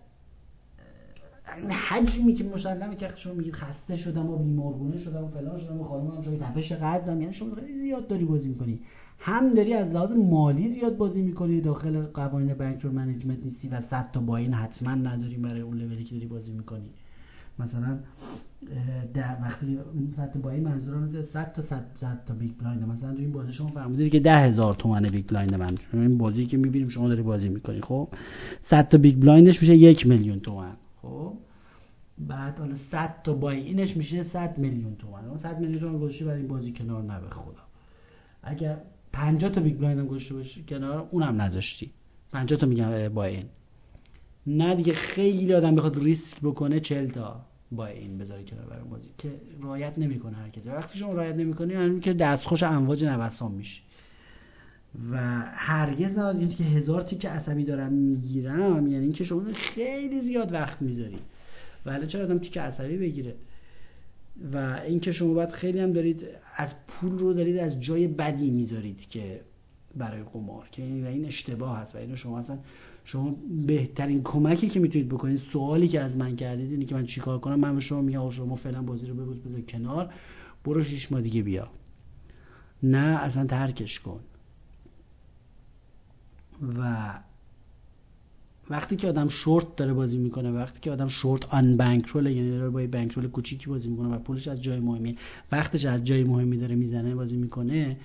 حجمی 1.89 2.35
که 2.35 2.45
مسلمه 2.45 2.97
که 2.97 3.09
شما 3.17 3.33
میگید 3.33 3.55
خسته 3.55 3.97
شدم 3.97 4.27
و 4.27 4.39
بیمارگونه 4.39 4.99
شدم 4.99 5.25
و 5.25 5.29
فلان 5.29 5.59
شدم 5.59 5.81
و 5.81 5.85
خانمم 5.85 6.23
شده 6.23 6.37
تپش 6.37 6.73
قلب 6.73 7.05
دارم. 7.07 7.21
یعنی 7.21 7.35
شما 7.35 7.55
خیلی 7.55 7.81
زیاد 7.81 8.09
داری 8.09 8.25
بازی 8.25 8.49
می‌کنی. 8.49 8.81
هم 9.19 9.51
داری 9.51 9.75
از 9.75 9.93
لحاظ 9.93 10.13
مالی 10.13 10.69
زیاد 10.69 10.97
بازی 10.97 11.23
می‌کنی 11.23 11.61
داخل 11.61 12.03
قوانین 12.03 12.55
bankroll 12.55 12.93
management 12.93 13.39
نیستی 13.45 13.69
و 13.69 13.81
100 13.81 14.11
تا 14.11 14.21
buy-in 14.21 14.55
حتما 14.55 14.95
نداری 14.95 15.37
برای 15.37 15.61
اون 15.61 15.79
لولی 15.79 16.05
که 16.05 16.15
داری 16.15 16.27
بازی 16.27 16.53
می‌کنی؟ 16.53 16.89
مثلا 17.59 17.99
در 19.15 19.37
وقتی 19.43 19.79
100 20.17 20.33
تا 20.33 20.41
buy-in 20.41 20.65
منظورم 20.65 21.03
از 21.03 21.27
100 21.27 21.53
تا 21.53 21.63
100 21.63 22.25
تا 22.27 22.35
big 22.35 22.53
blind 22.61 22.89
مثلا 22.89 23.15
تو 23.15 23.21
این 23.21 23.33
بازی 23.33 23.53
شما 23.53 23.69
فرمودید 23.69 24.13
که 24.13 24.21
10000 24.21 24.75
تومن 24.75 25.03
big 25.03 25.27
blind 25.27 25.55
من. 25.55 25.75
این 25.93 26.19
بازی 26.19 26.47
که 26.47 26.57
می‌بینیم 26.57 26.89
شما 26.89 27.09
داری 27.09 27.23
بازی 27.23 27.49
می‌کنی 27.49 27.81
خب؟ 27.81 28.09
100 28.61 28.89
تا 28.89 28.99
big 28.99 29.17
blind 29.17 29.50
ش 29.50 29.63
میشه 29.63 29.77
یک 29.77 30.07
میلیون 30.07 30.41
تومن 30.41 30.73
خب؟ 31.03 31.33
بعد 32.19 32.59
حالا 32.59 32.75
100 32.75 33.23
تا 33.25 33.35
buy-in 33.35 33.61
ش 33.61 33.97
میشه 33.97 34.23
100 34.23 34.59
میلیون 34.59 34.95
تومن 34.95 35.25
اون 35.25 35.37
100 35.37 35.61
میلیون 35.61 35.81
تومن 35.81 36.11
برای 36.27 36.39
این 36.39 36.49
بازی 36.49 36.73
کنار 36.73 37.03
نه 37.03 37.17
به 37.17 37.31
خدا. 37.31 37.63
اگر 38.43 38.79
50 39.17 39.51
تا 39.51 39.61
big 39.61 39.79
blind 39.79 39.99
هم 39.99 40.07
گذاشته 40.07 40.35
باشی 40.35 40.65
کنار 40.69 41.09
اونم 41.11 41.43
نذاشتی. 41.43 41.91
50 42.33 42.61
تا 42.61 42.67
میگم 42.67 43.09
buy-in. 43.09 43.45
نه 44.47 44.75
دیگه 44.75 44.95
خیلی 44.95 45.55
آدم 45.55 45.75
بخواد 45.75 45.99
ریسک 45.99 46.41
بکنه 46.43 46.81
40 46.81 47.09
تا 47.09 47.41
buy-in 47.73 48.19
بذاره 48.19 48.45
کنار 48.45 48.65
برای 48.67 48.85
بازی 48.85 49.11
که 49.19 49.29
رعایت 49.63 49.99
نمی‌کنه 49.99 50.37
هر 50.37 50.49
کسی. 50.49 50.71
وقتی 50.71 50.99
شما 50.99 51.13
رعایت 51.13 51.37
نمی‌کنی 51.37 51.73
یعنی 51.73 52.01
که 52.01 52.13
دستخوش 52.13 52.63
امواج 52.63 53.05
نوسان 53.05 53.53
میشه 53.53 53.83
و 55.11 55.43
هرگز 55.55 56.19
نباید 56.19 56.57
که 56.57 56.65
هزار 56.65 57.05
که 57.05 57.29
عصبی 57.29 57.65
دارم 57.65 57.93
می‌گیرم 57.93 58.87
یعنی 58.87 59.05
اینکه 59.05 59.25
شما 59.25 59.43
خیلی 59.53 60.21
زیاد 60.21 60.53
وقت 60.53 60.83
می‌ذاری. 60.83 61.19
ولی 61.87 62.07
چرا 62.07 62.25
آدم 62.25 62.39
تیک 62.39 62.59
عصبی 62.59 62.97
بگیره؟ 62.97 63.35
و 64.53 64.81
اینکه 64.87 65.13
شما 65.13 65.35
باید 65.35 65.51
خیلی 65.51 65.79
هم 65.79 65.93
دارید 65.93 66.25
از 66.57 66.75
پول 66.87 67.19
رو 67.19 67.33
دارید 67.33 67.59
از 67.59 67.81
جای 67.83 68.07
بدی 68.07 68.51
می‌ذارید 68.51 69.09
که 69.09 69.41
برای 69.97 70.23
قمار 70.23 70.69
که 70.73 70.83
این 70.83 71.25
اشتباه 71.25 71.79
هست 71.79 71.95
و 71.95 71.99
اینو 71.99 72.17
شما 72.17 72.39
اصلا 72.39 72.59
شما 73.05 73.37
بهترین 73.67 74.23
کمکی 74.23 74.69
که 74.69 74.81
می‌تونید 74.81 75.09
بکنید 75.09 75.39
سوالی 75.39 75.89
که 75.89 76.01
از 76.01 76.17
من 76.17 76.37
کردید 76.37 76.71
اینه 76.71 76.85
که 76.85 76.95
من 76.95 77.07
چیکار 77.07 77.39
کنم؟ 77.39 77.61
من 77.61 77.75
به 77.75 77.81
شما 77.81 78.01
میگم 78.01 78.31
شما 78.31 78.57
فعلا 78.57 78.83
بازی 78.83 79.07
رو 79.07 79.15
ببوز 79.15 79.41
بذار 79.41 79.61
کنار 79.61 80.15
برو 80.65 80.85
شیش 80.85 81.13
ماه 81.13 81.21
دیگه 81.21 81.43
بیا. 81.43 81.69
نه 82.83 83.19
اصلا 83.23 83.47
ترکش 83.47 84.01
کن. 84.01 84.21
و 86.79 87.13
وقتی 88.71 88.97
که 88.97 89.09
آدم 89.09 89.29
شورت 89.29 89.77
داره 89.77 89.93
بازی 89.93 90.19
می‌کنه 90.19 90.51
وقتی 90.51 90.81
که 90.81 90.91
آدم 90.91 91.09
شورت 91.09 91.55
آن 91.55 91.77
بانکرول 91.77 92.27
یعنی 92.27 92.51
داره 92.51 92.71
با 92.71 92.87
بانکرول 92.87 93.29
کوچیکی 93.29 93.71
بازی 93.71 93.89
می‌کنه 93.89 94.09
و 94.09 94.19
پولش 94.19 94.49
از 94.49 94.63
جای 94.63 94.81
مهمی 94.81 95.17
وقتش 95.53 95.85
از 95.85 96.05
جای 96.05 96.25
مهمی 96.25 96.57
داره 96.57 96.75
می‌زنه 96.75 97.15
بازی 97.15 97.37
می‌کنه 97.37 97.97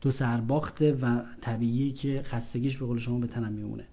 دو 0.00 0.10
سرباخته 0.10 0.92
و 0.92 1.22
طبیعیه 1.40 1.92
که 1.92 2.22
خستگیش 2.24 2.78
به 2.78 2.86
قول 2.86 2.98
شما 2.98 3.18
به 3.18 3.26
تنم 3.26 3.52
میمونه. 3.52 3.84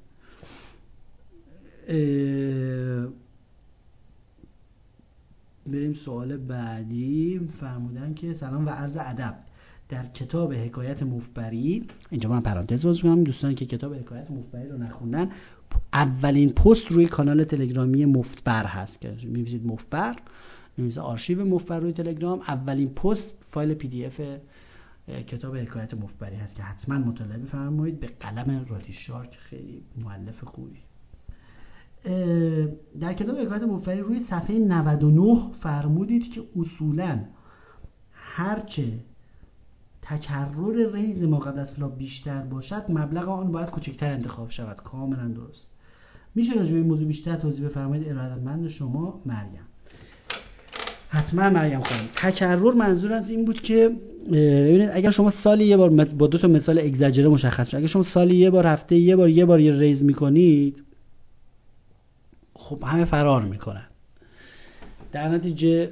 بریم 5.67 5.93
سوال 5.93 6.37
بعدی. 6.37 7.49
فرمودن 7.59 8.13
که 8.13 8.33
سلام 8.33 8.65
و 8.65 8.69
عرض 8.69 8.97
ادب. 8.97 9.35
در 9.89 10.05
کتاب 10.05 10.53
حکایت 10.53 11.03
مفتبری 11.03 11.87
اینجا 12.09 12.29
من 12.29 12.41
پرانتز 12.41 12.85
باز 12.85 13.01
کنم 13.01 13.23
دوستانی 13.23 13.55
که 13.55 13.65
کتاب 13.65 13.93
حکایت 13.93 14.31
مفتبری 14.31 14.69
رو 14.69 14.77
نخوندن 14.77 15.31
اولین 15.93 16.49
پست 16.49 16.91
روی 16.91 17.05
کانال 17.05 17.43
تلگرامی 17.43 18.05
مفتبر 18.05 18.65
هست 18.65 19.01
که 19.01 19.17
می‌بینید 19.23 19.67
مفتبر 19.67 20.15
می‌بینید 20.77 20.99
آرشیو 20.99 21.45
مفتبر 21.45 21.79
روی 21.79 21.93
تلگرام. 21.93 22.39
اولین 22.39 22.89
پست 22.89 23.45
فایل 23.49 23.73
PDF 23.73 24.21
کتاب 25.27 25.57
حکایت 25.57 25.93
مفتبری 25.93 26.35
هست 26.35 26.55
که 26.55 26.63
حتما 26.63 26.97
مطالعه 26.97 27.37
بفرمایید. 27.37 27.99
به 27.99 28.07
قلم 28.07 28.65
رادی 28.69 28.93
شارک 28.93 29.37
خیلی 29.39 29.83
مؤلف 29.97 30.43
خوبی. 30.43 30.79
در 32.99 33.13
کتاب 33.13 33.37
حکایت 33.37 33.63
مفتبری 33.63 33.99
روی 33.99 34.19
صفحه 34.19 34.59
99 34.59 35.51
فرمودید 35.59 36.31
که 36.33 36.43
اصولا 36.59 37.19
هرچه 38.11 38.99
تکرر 40.09 40.93
raise 40.93 41.23
ما 41.23 41.39
قبل 41.39 41.59
از 41.59 41.71
flop 41.71 41.97
بیشتر 41.97 42.41
باشد 42.41 42.83
مبلغ 42.89 43.29
آن 43.29 43.51
باید 43.51 43.69
کوچکتر 43.69 44.11
انتخاب 44.11 44.49
شود. 44.49 44.77
کاملا 44.77 45.27
درست. 45.27 45.69
میشه 46.35 46.53
راجع 46.53 46.71
به 46.71 46.77
این 46.77 46.87
موضوع 46.87 47.07
بیشتر 47.07 47.35
توضیح 47.35 47.65
بفرمایید؟ 47.65 48.09
ارادتمند 48.09 48.67
شما 48.67 49.21
مریم. 49.25 49.67
حتما 51.09 51.49
مریم 51.49 51.83
خانم 51.83 52.07
تکرر 52.15 52.73
منظور 52.73 53.13
از 53.13 53.29
این 53.29 53.45
بود 53.45 53.61
که 53.61 53.91
ببینید 54.31 54.89
اگر 54.93 55.11
شما 55.11 55.29
سالی 55.29 55.65
یه 55.65 55.77
بار 55.77 55.89
با 55.89 56.27
دو 56.27 56.37
تا 56.37 56.47
مثال 56.47 56.79
اگزاجره 56.79 57.27
مشخص 57.27 57.73
اگر 57.73 57.87
شما 57.87 58.03
سالی 58.03 58.35
یه 58.35 58.49
بار 58.49 58.67
هفته 58.67 58.95
یه 58.95 59.15
بار 59.15 59.29
یه 59.29 59.45
بار 59.45 59.59
یه 59.59 59.79
raise 59.79 60.03
می‌کنید 60.03 60.83
خب 62.53 62.83
همه 62.83 63.05
فرار 63.05 63.45
می‌کنن. 63.45 63.87
در 65.11 65.29
نتیجه 65.29 65.91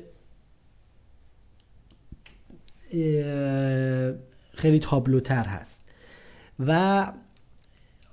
خیلی 4.53 4.79
تابلوتر 4.79 5.43
هست. 5.43 5.85
و 6.59 7.11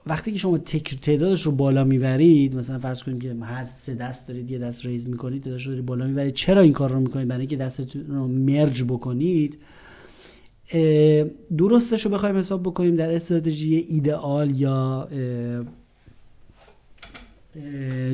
وقتی 0.06 0.32
که 0.32 0.38
شما 0.38 0.58
تعدادش 1.02 1.42
رو 1.42 1.52
بالا 1.52 1.84
می‌برید 1.84 2.54
مثلا 2.54 2.78
فرض 2.78 3.02
کنیم 3.02 3.20
که 3.20 3.34
هر 3.34 3.66
سه 3.86 3.94
دست 3.94 4.28
دارید 4.28 4.50
یه 4.50 4.58
دست 4.58 4.86
ریز 4.86 5.08
می‌کنید 5.08 5.42
تعدادش 5.42 5.66
رو 5.66 5.82
بالا 5.82 6.06
می‌برید 6.06 6.34
چرا 6.34 6.60
این 6.60 6.72
کار 6.72 6.90
رو 6.90 7.00
می‌کنید؟ 7.00 7.28
برای 7.28 7.40
اینکه 7.40 7.56
دستتون 7.56 8.06
رو 8.06 8.28
مرج 8.28 8.82
بکنید. 8.82 9.58
درستش 11.58 12.04
رو 12.04 12.10
بخوایم 12.10 12.36
حساب 12.36 12.62
بکنیم 12.62 12.96
در 12.96 13.14
استراتژی 13.14 13.74
ایدئال 13.76 14.60
یا 14.60 15.08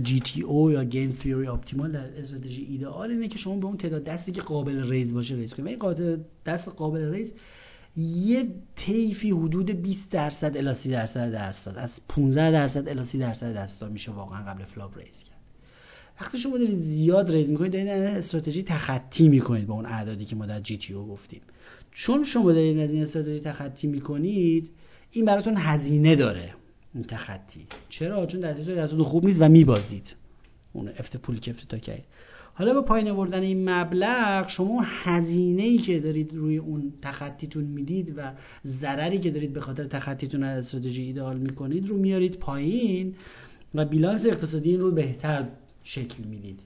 GTO 0.02 0.70
یا 0.70 0.84
game 0.84 1.12
theory 1.12 1.46
optimal 1.46 1.92
در 1.92 2.18
استراتژی 2.18 2.62
ایدئال 2.62 3.10
اینه 3.10 3.28
که 3.28 3.38
شما 3.38 3.56
به 3.56 3.66
اون 3.66 3.76
تعداد 3.76 4.04
دستی 4.04 4.32
که 4.32 4.40
قابل 4.40 4.90
raise 4.90 5.14
باشه 5.14 5.34
raise 5.34 5.54
کنید. 5.54 5.84
این 5.84 6.24
دست 6.46 6.68
قابل 6.68 7.10
raise 7.10 7.32
یه 7.96 8.48
طیفی 8.76 9.30
حدود 9.30 9.70
20 9.70 10.10
درصد 10.10 10.56
الی 10.56 10.74
30 10.74 10.90
درصد 10.90 11.34
دست 11.34 11.68
از 11.68 12.00
15 12.08 12.50
درصد 12.50 12.88
الی 12.88 13.04
30 13.04 13.18
درصد 13.18 13.56
دست 13.56 13.82
میشه 13.82 14.12
واقعا 14.12 14.42
قبل 14.42 14.64
flop 14.64 14.98
raise 14.98 15.24
کرد. 15.24 15.38
وقتی 16.20 16.38
شما 16.38 16.58
دارید 16.58 16.78
زیاد 16.78 17.30
raise 17.30 17.50
می‌کنید 17.50 17.72
دارید 17.72 17.88
استراتژی 17.88 18.62
تخطی 18.62 19.28
می‌کنید 19.28 19.66
با 19.66 19.74
اون 19.74 19.86
اعدادی 19.86 20.24
که 20.24 20.36
ما 20.36 20.46
در 20.46 20.60
GTO 20.60 21.08
گفتیم. 21.08 21.40
چون 21.92 22.24
شما 22.24 22.52
دارید 22.52 22.78
از 22.78 22.90
این 22.90 23.02
استراتژی 23.02 23.40
تخطی 23.40 23.86
می‌کنید 23.86 24.70
این 25.12 25.24
براتون 25.24 25.54
هزینه 25.56 26.16
داره. 26.16 26.54
تخطی. 27.08 27.66
چرا؟ 27.88 28.26
چون 28.26 28.40
در 28.40 28.62
صورت 28.62 29.02
خوب 29.02 29.26
نیست 29.26 29.40
و 29.40 29.48
میبازید. 29.48 30.14
اون 30.72 30.88
افت 30.88 31.16
پولی 31.16 31.38
که 31.38 31.50
افتتاح 31.50 31.80
کردید 31.80 32.04
حالا 32.54 32.74
با 32.74 32.82
پایین 32.82 33.10
آوردن 33.10 33.42
این 33.42 33.70
مبلغ 33.70 34.48
شما 34.48 34.82
هزینه 34.84 35.62
ای 35.62 35.78
که 35.78 36.00
دارید 36.00 36.34
روی 36.34 36.56
اون 36.56 36.92
تخطیتون 37.02 37.64
می‌دید 37.64 38.14
و 38.16 38.32
ضرری 38.66 39.18
که 39.18 39.30
دارید 39.30 39.52
به 39.52 39.60
خاطر 39.60 39.84
تخطیتون 39.84 40.42
از 40.42 40.64
استراتژی 40.64 41.02
ایدئال 41.02 41.38
می‌کنید 41.38 41.86
رو 41.86 41.96
میارید 41.96 42.36
پایین 42.36 43.14
و 43.74 43.84
بیلانس 43.84 44.26
اقتصادی 44.26 44.70
این 44.70 44.80
رو 44.80 44.90
بهتر 44.90 45.44
شکل 45.82 46.24
می‌دید. 46.24 46.60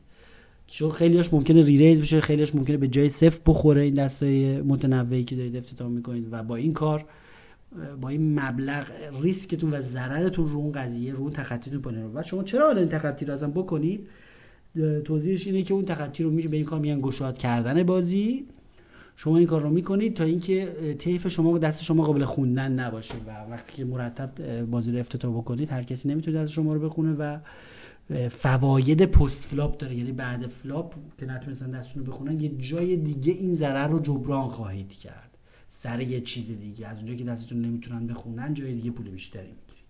چون 0.66 0.90
خیلیش 0.90 1.32
ممکنه 1.32 1.62
ریریز 1.62 2.00
بشه 2.00 2.20
خیلیش 2.20 2.54
ممکنه 2.54 2.76
به 2.76 2.88
جای 2.88 3.08
صفر 3.08 3.38
بخوره 3.46 3.82
این 3.82 3.94
دستای 3.94 4.62
متنوعی 4.62 5.24
که 5.24 5.36
دارید 5.36 5.56
افتتاح 5.56 5.88
می‌کنید 5.88 6.28
و 6.30 6.42
با 6.42 6.56
این 6.56 6.72
کار 6.72 7.04
با 8.00 8.08
این 8.08 8.40
مبلغ 8.40 8.86
ریسکتون 9.22 9.74
و 9.74 9.80
ضررتون 9.80 10.48
رو 10.48 10.56
اون 10.56 10.72
قضیه 10.72 11.12
رو 11.12 11.20
اون 11.20 11.32
تخطیتون 11.32 11.80
پایین 11.80 12.10
و 12.14 12.22
شما 12.22 12.44
چرا 12.44 12.66
حالا 12.66 12.80
این 12.80 12.88
تخطی 12.88 13.24
رو 13.24 13.32
ازم 13.32 13.50
بکنید؟ 13.50 14.08
توضیحش 15.04 15.46
اینه 15.46 15.62
که 15.62 15.74
اون 15.74 15.84
تخطی 15.84 16.22
رو 16.22 16.30
میشه 16.30 16.48
به 16.48 16.56
این 16.56 16.66
کار 16.66 16.80
میگن 16.80 17.00
گشاد 17.00 17.38
کردن 17.38 17.82
بازی. 17.82 18.46
شما 19.16 19.38
این 19.38 19.46
کار 19.46 19.60
رو 19.60 19.70
می‌کنید 19.70 20.14
تا 20.14 20.24
اینکه 20.24 20.96
طیف 20.98 21.28
شما 21.28 21.58
دست 21.58 21.82
شما 21.82 22.04
قابل 22.04 22.24
خوندن 22.24 22.72
نباشه 22.72 23.14
و 23.26 23.50
وقتی 23.50 23.76
که 23.76 23.84
مرتب 23.84 24.62
بازی 24.64 24.92
رو 24.92 24.98
افتتاح 24.98 25.36
بکنید 25.36 25.72
هر 25.72 25.82
کسی 25.82 26.08
نمی‌تونه 26.08 26.42
دست 26.42 26.50
شما 26.50 26.74
رو 26.74 26.80
بخونه 26.80 27.12
و 27.12 27.38
فواید 28.30 29.04
post 29.04 29.44
flop 29.44 29.78
داره. 29.78 29.94
یعنی 29.94 30.12
بعد 30.12 30.46
flop 30.46 30.94
که 31.18 31.26
نتونستن 31.26 31.70
دستتون 31.70 32.04
رو 32.04 32.12
بخونن 32.12 32.40
یه 32.40 32.48
جای 32.58 32.96
دیگه 32.96 33.32
این 33.32 33.54
ضرر 33.54 33.88
رو 33.88 34.00
جبران 34.00 34.48
خواهید 34.48 34.92
کرد. 34.92 35.31
سر 35.82 36.00
یه 36.00 36.20
چیز 36.20 36.46
دیگه. 36.46 36.88
از 36.88 36.96
اونجایی 36.96 37.18
که 37.18 37.24
دستتون 37.24 37.60
نمی‌تونن 37.60 38.06
بخونن 38.06 38.54
جای 38.54 38.74
دیگه 38.74 38.90
پول 38.90 39.08
بیشتری 39.08 39.46
می‌گیرید. 39.46 39.84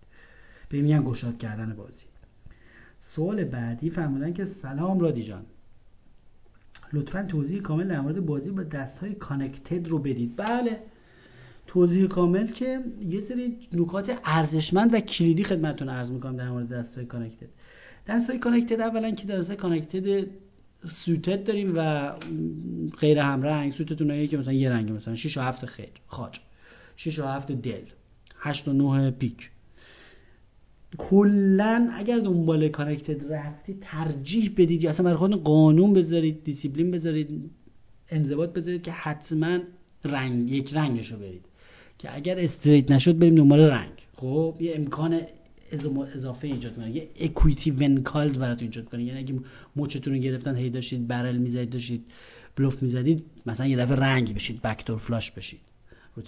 به 0.68 0.80
میگن 0.80 1.02
گشاد 1.04 1.38
کردن 1.38 1.74
بازی. 1.74 2.06
سوال 2.98 3.44
بعدی 3.44 3.90
فرمودن 3.90 4.32
که 4.32 4.44
سلام 4.44 5.00
رادی 5.00 5.24
جان. 5.24 5.42
لطفا 6.92 7.22
توضیح 7.22 7.60
کامل 7.60 7.88
در 7.88 8.00
مورد 8.00 8.26
بازی 8.26 8.50
با 8.50 8.62
دست 8.62 8.98
های 8.98 9.14
connected 9.14 9.88
رو 9.88 9.98
بدید. 9.98 10.36
بله. 10.36 10.78
توضیح 11.66 12.06
کامل 12.06 12.46
که 12.46 12.80
یه 13.00 13.20
سری 13.20 13.56
نکات 13.72 14.20
ارزشمند 14.24 14.94
و 14.94 15.00
کلیدی 15.00 15.44
خدمتتون 15.44 15.88
عرض 15.88 16.10
می‌کنم 16.10 16.36
در 16.36 16.50
مورد 16.50 16.68
دست 16.68 16.94
های 16.94 17.06
connected 17.06 17.48
دست 18.06 18.30
های 18.30 18.38
connected 18.38 18.80
اولا 18.80 19.10
که 19.10 19.26
دست 19.26 19.48
های 19.48 19.56
connected 19.56 20.26
suited 20.90 21.44
داریم 21.44 21.72
و 21.76 22.12
غیر 23.00 23.18
همرنگ 23.18 23.72
suited 23.72 24.10
هایی 24.10 24.28
که 24.28 24.36
مثلا 24.36 24.52
یه 24.52 24.70
رنگ 24.70 24.92
مثلا 24.92 25.14
6 25.14 25.36
و 25.36 25.40
7 25.40 25.66
خیر. 25.66 25.88
خاج. 26.06 26.40
6 26.96 27.18
و 27.18 27.26
7 27.26 27.52
دل. 27.52 27.82
8 28.38 28.68
و 28.68 28.72
9 28.72 29.10
پیک. 29.10 29.50
کلا 30.98 31.90
اگر 31.92 32.18
دنبال 32.18 32.68
connected 32.68 33.32
رفتی 33.32 33.76
ترجیح 33.80 34.52
بدید 34.56 34.82
یا 34.82 34.90
اصلا 34.90 35.04
برای 35.04 35.16
خودتون 35.16 35.42
قانون 35.42 35.92
بذارید 35.92 36.44
دیسیپلین 36.44 36.90
بذارید 36.90 37.50
انضباط 38.08 38.52
بذارید 38.52 38.82
که 38.82 38.92
حتما 38.92 39.58
رنگ 40.04 40.50
یک 40.50 40.74
رنگشو 40.74 41.16
برید. 41.16 41.44
که 41.98 42.16
اگر 42.16 42.40
straight 42.40 42.90
نشد 42.90 43.18
بریم 43.18 43.34
دنبال 43.34 43.60
رنگ. 43.60 43.92
خب 44.16 44.56
یه 44.60 44.72
امکان 44.76 45.20
اضافه 46.14 46.46
ایجاد 46.46 46.76
کنه 46.76 46.90
یه 46.90 47.08
equity 47.20 47.70
when 47.70 47.98
called 47.98 48.38
براتون 48.38 48.68
ایجاد 48.68 48.84
کنه 48.84 49.02
یعنی 49.02 49.18
اگه 49.18 49.34
مچتون 49.76 50.14
رو 50.14 50.18
گرفتن 50.18 50.56
هی 50.56 50.70
داشتید 50.70 51.06
barrel 51.06 51.36
می‌زدید 51.36 51.70
داشتید 51.70 52.04
بلوف 52.56 52.82
می‌زدید 52.82 53.24
مثلا 53.46 53.66
یه 53.66 53.76
دفعه 53.76 53.96
رنگ 53.96 54.34
بشید 54.34 54.62
backdoor 54.62 54.98
flush 54.98 55.30
بشید 55.30 55.60
رو 56.16 56.22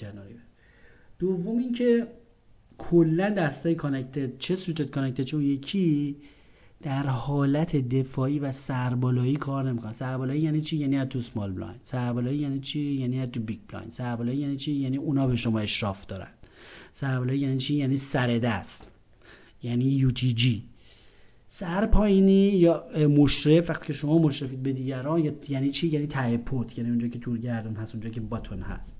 دوم 1.19 1.59
اینکه 1.59 2.07
کلا 2.79 3.31
دستای 3.31 3.75
connected 3.75 4.39
چه 4.39 4.57
suited 4.57 4.91
connected 4.91 5.25
چه 5.25 5.37
اون 5.37 5.47
یکی 5.47 6.17
در 6.83 7.07
حالت 7.07 7.77
دفاعی 7.77 8.39
و 8.39 8.53
سربالایی 8.53 9.37
کار 9.37 9.71
نمی‌کنن 9.71 9.93
سربالایی 9.93 10.41
یعنی 10.41 10.61
چی؟ 10.61 10.77
یعنی 10.77 10.97
از 10.97 11.09
تو 11.09 11.21
small 11.21 11.53
blind 11.53 11.81
سربالایی 11.85 12.39
یعنی 12.39 12.61
چی؟ 12.61 12.81
یعنی 12.81 13.21
از 13.21 13.29
تو 13.31 13.41
big 13.41 13.59
blind 13.69 13.93
سربالایی 13.93 14.39
یعنی 14.39 14.57
چی؟ 14.57 14.73
یعنی 14.73 14.97
اونا 14.97 15.27
به 15.27 15.37
شما 15.37 15.59
اشراف 15.59 16.07
دارن. 16.07 16.31
سربالایی 16.93 17.41
یعنی 17.41 17.59
چی؟ 17.59 17.75
یعنی 17.75 17.99
سر 17.99 18.39
دست. 18.39 18.94
یعنی 19.65 20.13
جی 20.13 20.63
سر 21.49 21.87
پایینی 21.87 22.49
یا 22.49 22.85
مشرف 23.09 23.71
وقتی 23.71 23.87
که 23.87 23.93
شما 23.93 24.19
مشرفید 24.19 24.63
به 24.63 24.73
دیگران 24.73 25.35
یعنی 25.49 25.71
چی؟ 25.71 25.89
یعنی 25.89 26.07
ته 26.07 26.37
پوت 26.37 26.79
یعنی 26.79 26.91
اونجا 26.91 27.09
که 27.09 27.19
تورگردون 27.19 27.75
هست 27.75 27.95
اونجا 27.95 28.11
که 28.11 28.21
button 28.21 28.61
هست. 28.61 28.97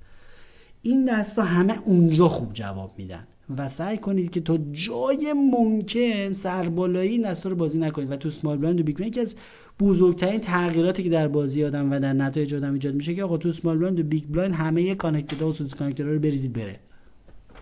این 0.83 1.05
دستا 1.05 1.43
همه 1.43 1.79
اونجا 1.85 2.29
خوب 2.29 2.53
جواب 2.53 2.95
میدن. 2.99 3.27
و 3.57 3.69
سعی 3.69 3.99
کنید 3.99 4.31
که 4.31 4.41
تا 4.41 4.59
جای 4.73 5.33
ممکن 5.37 6.33
سربالایی 6.33 7.19
دستا 7.19 7.49
رو 7.49 7.57
بازی 7.57 7.79
نکنید. 7.79 8.11
و 8.11 8.17
تو 8.17 8.31
small 8.31 8.57
blind 8.57 8.81
و 8.81 8.83
big 8.83 9.01
یکی 9.01 9.21
از 9.21 9.35
بزرگترین 9.81 10.41
تغییراتی 10.41 11.03
که 11.03 11.11
در 11.11 11.29
بازی 11.29 11.65
آدم 11.65 11.93
و 11.93 12.01
در 12.01 12.13
نتایج 12.13 12.55
آدم 12.55 12.73
ایجاد 12.73 12.95
میشه 12.95 13.15
که 13.15 13.25
آقا 13.25 13.37
تو 13.37 13.53
small 13.53 13.79
blind 13.79 14.01
و 14.01 14.03
big 14.03 14.25
blind 14.25 14.55
همه 14.55 14.95
connected 14.95 15.43
و 15.43 15.53
suited 15.53 15.75
connected 15.75 16.03
رو 16.03 16.19
بریزید 16.19 16.53
بره. 16.53 16.81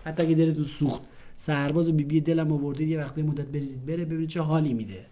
حتی 0.03 0.23
اگه 0.23 0.35
داره 0.35 0.53
تو 0.53 0.63
سوخت. 0.63 1.01
سرباز 1.45 1.89
و 1.89 1.91
بی 1.91 2.03
بی 2.03 2.21
دلم 2.21 2.51
آوردید 2.51 2.89
یه 2.89 2.99
وقتی 2.99 3.21
مدت 3.21 3.45
بریزید. 3.45 3.85
بره 3.85 4.05
ببینید 4.05 4.29
چه 4.29 4.41
حالی 4.41 4.73
میده. 4.73 5.05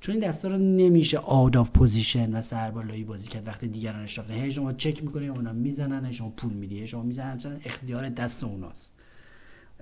چون 0.00 0.14
این 0.14 0.28
دستا 0.28 0.48
رو 0.48 0.58
نمیشه 0.58 1.18
out 1.18 1.56
of 1.56 1.70
position 1.70 2.34
و 2.34 2.42
سربالایی 2.42 3.04
بازی 3.04 3.28
کرد. 3.28 3.46
وقتی 3.46 3.68
دیگران 3.68 4.02
اشرافه 4.02 4.34
هی 4.34 4.52
شما 4.52 4.72
چک 4.72 5.04
می‌کنید 5.04 5.30
اونا 5.30 5.52
می‌زنن 5.52 6.12
شما 6.12 6.32
پول 6.36 6.52
میدی. 6.52 6.86
شما 6.86 7.02
می‌زنن. 7.02 7.38
چون 7.38 7.60
اختیار 7.64 8.08
دست 8.08 8.44
اوناست. 8.44 8.92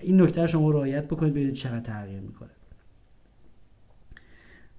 این 0.00 0.20
نکته 0.20 0.46
شما 0.46 0.70
رعایت 0.70 1.04
بکنید 1.04 1.32
ببینید 1.32 1.54
چقدر 1.54 1.80
تغییر 1.80 2.20
می‌کنه. 2.20 2.50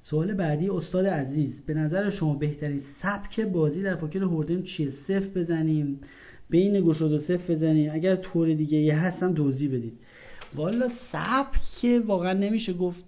سوال 0.03 0.33
بعدی 0.33 0.69
استاد 0.69 1.05
عزیز 1.05 1.61
به 1.65 1.73
نظر 1.73 2.09
شما 2.09 2.33
بهترین 2.33 2.79
سبک 3.01 3.39
بازی 3.39 3.83
در 3.83 3.95
پوکر 3.95 4.23
هولدم 4.23 4.63
چیه؟ 4.63 4.89
سفت 4.89 5.29
بزنیم 5.35 5.99
بین 6.49 6.81
گشاد 6.81 7.11
و 7.11 7.19
سفت 7.19 7.53
بزنیم. 7.53 7.91
اگر 7.93 8.15
طور 8.15 8.53
دیگه 8.53 8.77
یه 8.77 8.95
هستم 8.95 9.33
توضیح 9.33 9.69
بدید. 9.69 9.93
والا 10.55 10.89
سبک 10.89 12.01
واقعا 12.05 12.33
نمیشه 12.33 12.73
گفت 12.73 13.03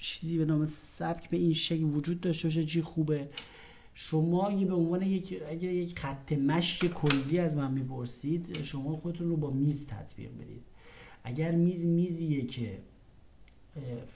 چیزی 0.00 0.38
به 0.38 0.44
نام 0.44 0.66
سبک 0.66 1.30
به 1.30 1.36
این 1.36 1.52
شکل 1.52 1.82
وجود 1.82 2.20
داشته 2.20 2.48
باشه 2.48 2.64
چی 2.64 2.82
خوبه. 2.82 3.28
شما 3.94 4.48
اگه 4.48 4.66
به 4.66 4.74
عنوان 4.74 5.02
یک 5.02 5.42
اگه 5.50 5.74
یک 5.74 5.98
خط 5.98 6.32
مشی 6.32 6.88
کلی 6.88 7.38
از 7.38 7.56
من 7.56 7.72
می‌پرسید 7.72 8.62
شما 8.62 8.96
خودتون 8.96 9.28
رو 9.28 9.36
با 9.36 9.50
میز 9.50 9.86
تطبیق 9.86 10.30
بدید. 10.34 10.62
اگر 11.24 11.50
میز 11.50 11.84
میزیه 11.84 12.46
که 12.46 12.78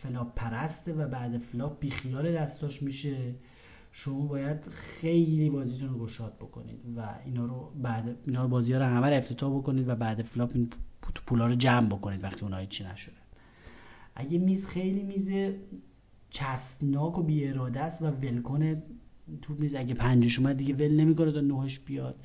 flop 0.02 0.34
پرسته 0.34 0.92
و 0.92 1.08
بعد 1.08 1.38
flop 1.38 1.80
بیخیال 1.80 2.32
دستاش 2.32 2.82
میشه 2.82 3.34
شما 3.92 4.26
باید 4.26 4.66
خیلی 4.66 5.50
بازیتون 5.50 5.88
رو 5.88 5.98
گشاد 5.98 6.34
بکنید 6.34 6.80
و 6.96 7.14
اینا 7.24 7.44
رو 7.44 7.72
بعد 7.82 8.16
اینا 8.26 8.42
رو 8.42 8.48
بازی 8.48 8.72
ها 8.72 8.78
رو 8.78 8.84
همه 8.84 9.16
افتتاح 9.16 9.58
بکنید 9.58 9.88
و 9.88 9.94
بعد 9.94 10.22
flop 10.22 10.50
این 10.54 10.70
پولا 11.26 11.46
رو 11.46 11.54
جمع 11.54 11.86
بکنید 11.86 12.24
وقتی 12.24 12.42
اونها 12.42 12.64
چی 12.64 12.84
نشده. 12.84 13.16
اگه 14.14 14.38
میز 14.38 14.66
خیلی 14.66 15.02
میز 15.02 15.54
چسبناک 16.30 17.18
و 17.18 17.22
بی 17.22 17.48
اراده 17.48 17.80
است 17.80 18.02
و 18.02 18.06
ولکن 18.06 18.82
تو 19.42 19.54
میز 19.58 19.74
اگه 19.74 19.94
پنجش 19.94 20.38
اومد 20.38 20.56
دیگه 20.56 20.74
ول 20.74 21.00
نمی‌کنه 21.00 21.32
تا 21.32 21.40
نهش 21.40 21.78
بیاد. 21.78 22.16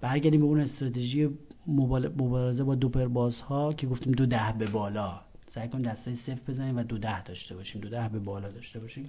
برگردیم 0.00 0.40
به 0.40 0.46
اون 0.46 0.60
استراتژی 0.60 1.28
مبارزه 1.66 2.64
با 2.64 2.74
دوپر 2.74 3.06
بازها 3.06 3.72
که 3.72 3.86
گفتیم 3.86 4.12
دو 4.12 4.26
ده 4.26 4.52
به 4.58 4.66
بالا. 4.66 5.20
سعی 5.48 5.68
کنیم 5.68 5.84
دستای 5.84 6.14
سفت 6.14 6.40
بزنیم 6.48 6.76
و 6.76 6.82
دو 6.82 6.98
ده 6.98 7.22
داشته 7.22 7.54
باشیم. 7.54 7.80
دو 7.80 7.88
ده 7.88 8.08
به 8.08 8.18
بالا 8.18 8.50
داشته 8.50 8.80
باشیم 8.80 9.04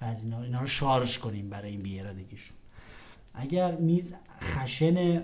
و 0.00 0.04
از 0.04 0.24
اینا, 0.24 0.42
اینا 0.42 0.60
رو 0.60 0.66
شارژ 0.66 1.18
کنیم 1.18 1.50
برای 1.50 1.70
این 1.70 1.80
بیارادگیشون. 1.80 2.56
اگر 3.34 3.76
میز 3.76 4.14
خشن 4.40 5.16
و 5.16 5.22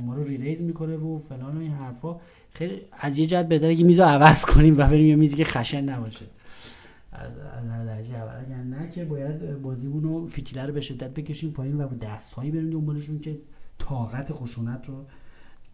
ما 0.00 0.14
رو 0.14 0.24
ریلیز 0.24 0.62
می‌کنه 0.62 0.96
و 0.96 1.18
فلان 1.18 1.56
و 1.56 1.60
این 1.60 1.72
حرفا 1.72 2.20
خیلی 2.58 2.80
از 2.92 3.18
یه 3.18 3.26
جهت 3.26 3.48
بهتره 3.48 3.76
که 3.76 3.84
میز 3.84 4.00
عوض 4.00 4.44
کنیم 4.44 4.78
و 4.78 4.86
بریم 4.86 5.06
یه 5.06 5.16
میزی 5.16 5.36
که 5.36 5.44
خشن 5.44 5.80
نباشه. 5.80 6.26
از 7.12 7.86
درجه 7.86 8.14
اول. 8.14 8.44
اگر 8.44 8.56
نه 8.56 8.90
که 8.90 9.04
باید 9.04 9.62
بازیمون 9.62 10.02
رو 10.02 10.28
فیتیله 10.28 10.66
رو 10.66 10.72
به 10.72 10.80
شدت 10.80 11.14
بکشیم 11.14 11.50
پایین 11.50 11.80
و 11.80 11.88
با 11.88 11.96
دستهایی 11.96 12.50
بریم 12.50 12.70
دنبالشون 12.70 13.18
که 13.18 13.38
طاقت 13.78 14.32
خشونت 14.32 14.86
رو 14.86 15.04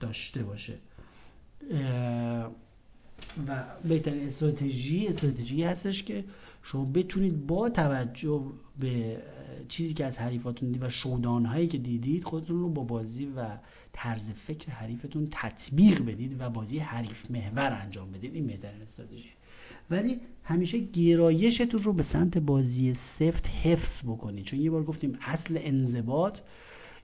داشته 0.01 0.43
باشه. 0.43 0.75
و 3.49 3.65
بهترین 3.89 4.27
استراتژی 4.27 5.07
استراتژی 5.07 5.65
هستش 5.65 6.03
که 6.03 6.25
شما 6.63 6.85
بتونید 6.85 7.47
با 7.47 7.71
توجه 7.71 8.43
به 8.79 9.23
چیزی 9.69 9.95
که 9.95 10.05
از 10.05 10.19
حریفاتون 10.19 10.69
دیدید 10.69 10.83
و 10.83 10.89
شودان 10.89 11.45
هایی 11.45 11.67
که 11.67 11.79
دیدید 11.79 12.25
خودتون 12.25 12.61
رو 12.61 12.69
با 12.69 12.83
بازی 12.85 13.27
و 13.37 13.47
طرز 13.93 14.31
فکر 14.31 14.71
حریفتون 14.71 15.29
تطبیق 15.31 16.05
بدید 16.05 16.37
و 16.41 16.51
بازی 16.51 16.79
حریف 16.79 17.31
محور 17.31 17.73
انجام 17.73 18.13
بدید. 18.13 18.35
این 18.35 18.47
بهترین 18.47 18.83
استراتژی. 18.83 19.31
ولی 19.91 20.21
همیشه 20.45 20.79
گرایشتون 20.79 21.83
رو 21.83 21.93
به 21.93 22.03
سمت 22.03 22.39
بازی 22.39 22.95
سفت 22.95 23.49
حفظ 23.49 24.05
بکنید. 24.05 24.45
چون 24.45 24.61
یه 24.61 24.71
بار 24.71 24.85
گفتیم 24.85 25.19
اصل 25.21 25.59
انضباط 25.61 26.39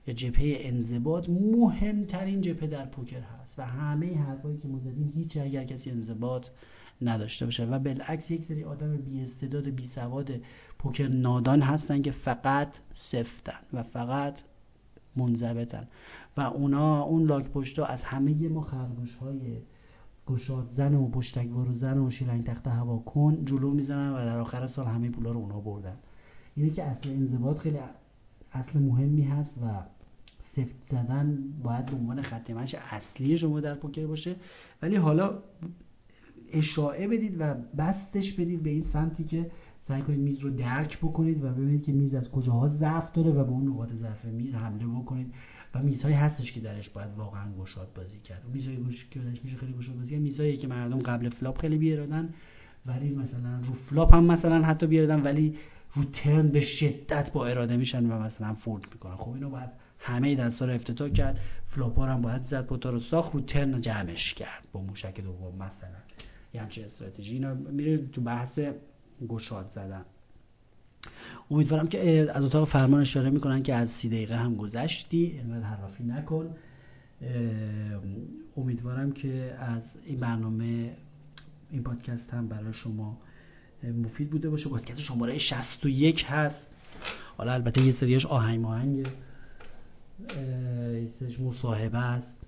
یا 0.07 0.13
جبهه 0.13 0.57
انضباط 0.59 1.29
مهمترین 1.29 2.41
جبهه 2.41 2.67
در 2.67 2.85
پوکر 2.85 3.21
هست 3.21 3.59
و 3.59 3.65
همه 3.65 4.17
حرفایی 4.17 4.57
که 4.57 4.67
ما 4.67 4.79
زدیم 4.79 5.11
هیچ 5.15 5.37
اگر 5.37 5.63
کسی 5.63 5.91
انضباط 5.91 6.47
نداشته 7.01 7.45
باشه. 7.45 7.65
و 7.65 7.79
بالعکس 7.79 8.31
یک 8.31 8.43
سری 8.43 8.63
آدم 8.63 8.97
بی 8.97 9.21
استعداد 9.21 9.69
بی 9.69 9.85
سواد 9.85 10.31
پوکر 10.79 11.07
نادان 11.07 11.61
هستن 11.61 12.01
که 12.01 12.11
فقط 12.11 12.73
سفتن 12.93 13.59
و 13.73 13.83
فقط 13.83 14.39
منضبطن. 15.15 15.87
و 16.37 16.41
اونا 16.41 17.01
اون 17.01 17.23
لاک 17.23 17.49
پشتا 17.49 17.85
از 17.85 18.03
همه 18.03 18.47
ما 18.47 18.61
خرگوش 18.61 19.15
های 19.15 19.57
گشاد 20.27 20.67
زن 20.71 20.93
و 20.93 21.09
پشتکوار 21.09 21.69
و 21.69 21.73
زن 21.73 21.97
و 21.97 22.09
شیرنگ 22.09 22.45
تخت 22.45 22.67
هوا 22.67 22.97
کن 22.97 23.45
جلو 23.45 23.71
می‌زنن 23.71 24.13
و 24.13 24.17
در 24.17 24.37
آخر 24.37 24.67
سال 24.67 24.85
همه 24.85 25.09
پولا 25.09 25.31
رو 25.31 25.39
اونا 25.39 25.59
بردن. 25.59 25.95
اینه 26.55 26.69
که 26.69 26.83
اصل 26.83 27.09
انضباط 27.09 27.59
خیلی 27.59 27.77
اصل 28.53 28.79
مهمی 28.79 29.21
هست 29.21 29.57
و 29.57 29.83
سفت 30.55 30.87
زدن 30.89 31.37
باید 31.63 31.85
به 31.85 31.95
عنوان 31.95 32.21
خط 32.21 32.51
اصلی 32.91 33.37
شما 33.37 33.59
در 33.59 33.75
پوکر 33.75 34.07
باشه. 34.07 34.35
ولی 34.81 34.95
حالا 34.95 35.39
اشاعه 36.51 37.07
بدید 37.07 37.35
و 37.39 37.55
بستش 37.77 38.33
بدید 38.33 38.63
به 38.63 38.69
این 38.69 38.83
سمتی 38.83 39.23
که 39.23 39.51
سعی 39.79 40.01
کنید 40.01 40.19
میز 40.19 40.39
رو 40.39 40.49
درک 40.49 40.97
بکنید 40.97 41.43
و 41.43 41.49
ببینید 41.49 41.83
که 41.83 41.91
میز 41.91 42.15
از 42.15 42.31
کجاها 42.31 42.67
ضعف 42.67 43.11
داره 43.11 43.31
و 43.31 43.43
به 43.43 43.51
اون 43.51 43.67
نقاط 43.67 43.93
ضعف 43.93 44.25
میز 44.25 44.53
حمله 44.53 44.87
بکنید. 44.87 45.33
و 45.75 45.79
میزهایی 45.79 46.15
هستش 46.15 46.51
که 46.51 46.59
درش 46.59 46.89
باید 46.89 47.09
واقعا 47.17 47.53
گشاد 47.53 47.93
بازی 47.93 48.19
کرد. 48.19 48.43
میزهای 48.53 48.77
گوش 48.77 49.05
که 49.11 49.19
درش 49.19 49.43
میشه 49.43 49.57
خیلی 49.57 49.73
گشاد 49.73 49.95
بازی 49.95 50.11
کرد 50.11 50.21
میزهایی 50.21 50.57
که 50.57 50.67
مردم 50.67 50.99
قبل 50.99 51.29
flop 51.29 51.61
خیلی 51.61 51.77
بیارادن 51.77 52.33
ولی 52.85 53.09
مثلا 53.09 53.59
رو 53.59 53.73
flop 53.73 54.13
هم 54.13 54.23
مثلا 54.23 54.61
حتی 54.63 54.87
بیارادن 54.87 55.21
ولی 55.21 55.55
رو 55.95 56.03
turn 56.03 56.47
به 56.47 56.61
شدت 56.61 57.31
با 57.31 57.47
اراده 57.47 57.77
میشن 57.77 58.05
و 58.05 58.19
مثلا 58.19 58.53
fold 58.53 58.85
می‌کنن. 58.91 59.15
خب 59.15 59.31
اینو 59.31 59.49
باید 59.49 59.69
همه 59.99 60.35
دستا 60.35 60.65
رو 60.65 60.73
افتتاح 60.73 61.09
کرد. 61.09 61.39
flop 61.67 61.99
هم 61.99 62.21
باید 62.21 62.43
زد 62.43 62.65
pot 62.65 62.83
ا 62.83 62.89
رو 62.89 62.99
ساخت 62.99 63.33
رو 63.33 63.41
turn 63.41 63.81
جمعش 63.81 64.33
کرد 64.33 64.67
با 64.71 64.81
موشک 64.81 65.21
دوم 65.21 65.55
مثلا. 65.55 65.89
یه 66.53 66.61
همچین 66.61 66.83
استراتژی. 66.85 67.33
اینا 67.33 67.53
میره 67.53 67.97
تو 67.97 68.21
بحث 68.21 68.59
گشاد 69.29 69.69
زدن. 69.69 70.05
امیدوارم 71.51 71.87
که 71.87 72.27
از 72.33 72.43
اتاق 72.43 72.67
فرمان 72.67 73.01
اشاره 73.01 73.29
می‌کنن 73.29 73.63
که 73.63 73.73
از 73.73 73.89
سی 73.89 74.09
دقیقه 74.09 74.35
هم 74.35 74.55
گذشتی. 74.55 75.25
اینقدر 75.25 75.65
حرافی 75.65 76.03
نکن. 76.03 76.55
امیدوارم 78.57 79.11
که 79.11 79.55
از 79.59 79.83
این 80.05 80.19
برنامه 80.19 80.93
این 81.71 81.83
پادکست 81.83 82.29
هم 82.33 82.47
برای 82.47 82.73
شما 82.73 83.17
مفید 83.83 84.29
بوده 84.29 84.49
باشه. 84.49 84.69
پادکست 84.69 84.99
شماره 84.99 85.37
61 85.37 86.25
هست. 86.27 86.67
حالا 87.37 87.53
البته 87.53 87.81
یه 87.81 87.91
سریاش 87.91 88.25
آهنگ 88.25 88.61
ماهنگ 88.61 89.07
یه 90.93 91.07
سریش 91.19 91.39
مصاحبه 91.39 91.97
است. 91.97 92.38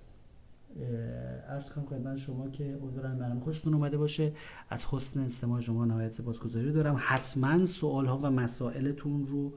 ارز 1.50 1.70
کنم 1.70 1.86
خدمت 1.86 2.18
شما 2.18 2.50
که 2.50 2.78
امیدوارم 2.82 3.20
برنامه 3.20 3.42
خوشتون 3.42 3.74
اومده 3.74 3.98
باشه. 3.98 4.34
از 4.70 4.86
حسن 4.92 5.20
استماع 5.20 5.62
شما 5.62 5.86
نهایت 5.86 6.14
سپاسگزاری 6.14 6.72
دارم. 6.72 6.96
حتما 7.00 7.66
سوال 7.66 8.06
ها 8.06 8.18
و 8.18 8.32
مسائلتون 8.32 9.26
رو 9.26 9.54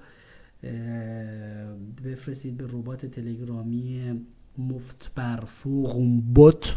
بفرستید 2.05 2.57
به 2.57 2.65
ربات 2.65 3.07
تلگرامی 3.07 4.13
مفت 4.59 5.11
برفوغم 5.15 6.21
بوت 6.21 6.77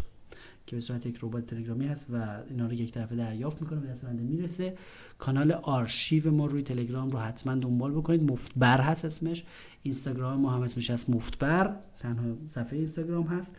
که 0.66 0.76
به 0.76 0.82
صورت 0.82 1.06
یک 1.06 1.18
ربات 1.22 1.46
تلگرامی 1.46 1.86
هست 1.86 2.06
و 2.10 2.42
اینا 2.50 2.66
رو 2.66 2.72
یک 2.72 2.92
طرفه 2.92 3.16
دریافت 3.16 3.62
می‌کنه 3.62 3.80
به 3.80 3.86
دست 3.86 4.04
می‌رسه. 4.04 4.76
کانال 5.18 5.52
آرشیو 5.52 6.30
ما 6.30 6.46
روی 6.46 6.62
تلگرام 6.62 7.10
رو 7.10 7.18
حتما 7.18 7.54
دنبال 7.54 7.92
بکنید. 7.92 8.22
مفتبر 8.32 8.80
هست 8.80 9.04
اسمش. 9.04 9.44
اینستاگرام 9.82 10.40
ما 10.40 10.50
هم 10.50 10.62
اسمش 10.62 10.90
هست 10.90 11.10
مفتبر 11.10 11.76
تنها 12.00 12.36
صفحه 12.46 12.78
اینستاگرام 12.78 13.24
هست. 13.24 13.56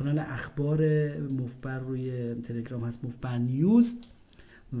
کانال 0.00 0.18
اخبار 0.18 0.80
مفبر 1.18 1.78
روی 1.78 2.34
تلگرام 2.34 2.84
هست 2.84 3.04
مفبر 3.04 3.38
نیوز. 3.38 3.98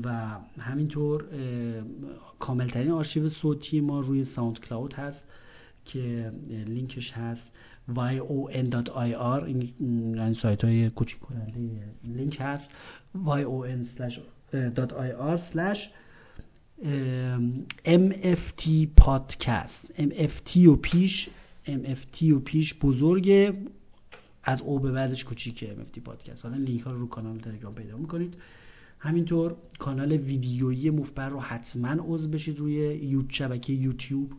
و 0.02 0.36
همینطور 0.58 1.24
کاملترین 2.38 2.90
آرشیو 2.90 3.28
صوتی 3.28 3.80
ما 3.80 4.00
روی 4.00 4.24
ساوند 4.24 4.60
کلاود 4.60 4.92
هست 4.92 5.24
که 5.84 6.32
لینکش 6.48 7.12
هست. 7.12 7.52
yon.ir 7.88 9.44
این 9.44 9.72
یعنی 10.16 10.34
سایت 10.34 10.64
های 10.64 10.90
کوچیک 10.90 11.20
کننده 11.20 11.58
لینک 12.04 12.36
هست 12.40 12.70
yon.ir 13.14 15.78
mft 17.84 18.88
podcast 19.00 19.98
mft 19.98 20.56
و 20.56 20.76
پیش 20.76 21.28
mft 21.66 22.22
و 22.22 22.40
پیش 22.40 22.74
بزرگه 22.82 23.54
از 24.44 24.62
او 24.62 24.78
به 24.78 24.92
بعدش 24.92 25.24
کوچیکه 25.24 25.76
مفتی 25.80 26.00
پادکست. 26.00 26.44
حالا 26.44 26.56
لینک 26.56 26.80
ها 26.80 26.92
رو 26.92 26.98
رو 26.98 27.08
کانال 27.08 27.38
تلگرام 27.38 27.74
پیدا 27.74 27.96
می‌کنید. 27.96 28.34
همینطور 28.98 29.54
کانال 29.78 30.12
ویدیویی 30.12 30.90
مفبر 30.90 31.28
رو 31.28 31.40
حتما 31.40 31.96
عضو 31.98 32.28
بشید 32.28 32.58
روی 32.58 32.74
یوت 32.94 33.30
شبکه 33.30 33.72
یوتیوب. 33.72 34.32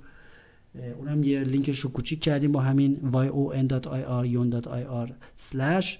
اونم 0.98 1.24
یه 1.24 1.40
لینکش 1.40 1.80
رو 1.80 1.92
کوچیک 1.92 2.20
کردیم 2.20 2.52
با 2.52 2.62
همین 2.62 3.00
yon.ir 4.24 5.12
slash. 5.52 5.98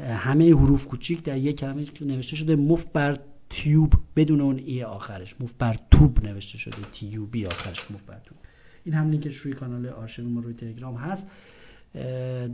همه 0.00 0.54
حروف 0.54 0.86
کوچیک 0.86 1.22
در 1.22 1.38
یک 1.38 1.56
کلمه 1.56 1.86
نوشته 2.00 2.36
شده 2.36 2.56
مفبر 2.56 3.20
تیوب 3.50 3.92
بدون 4.16 4.40
اون 4.40 4.58
ای 4.58 4.82
آخرش. 4.82 5.36
مفبر 5.40 5.78
توب 5.90 6.24
نوشته 6.24 6.58
شده. 6.58 6.76
تیوبی 6.92 7.46
آخرش 7.46 7.90
مفبر 7.90 8.18
توب. 8.24 8.38
این 8.84 8.94
هم 8.94 9.10
لینکش 9.10 9.36
روی 9.36 9.52
کانال 9.52 9.86
آرشیو 9.86 10.28
ما 10.28 10.40
روی 10.40 10.54
تلگرام 10.54 10.94
هست. 10.94 11.26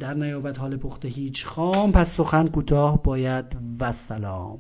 در 0.01 0.15
نیابت 0.15 0.59
حال 0.59 0.77
پخته 0.77 1.09
هیچ 1.09 1.47
خام 1.47 1.93
پس 1.93 2.07
سخن 2.17 2.49
کوتاه 2.49 3.03
باید 3.03 3.57
و 3.81 3.93
سلام. 3.93 4.59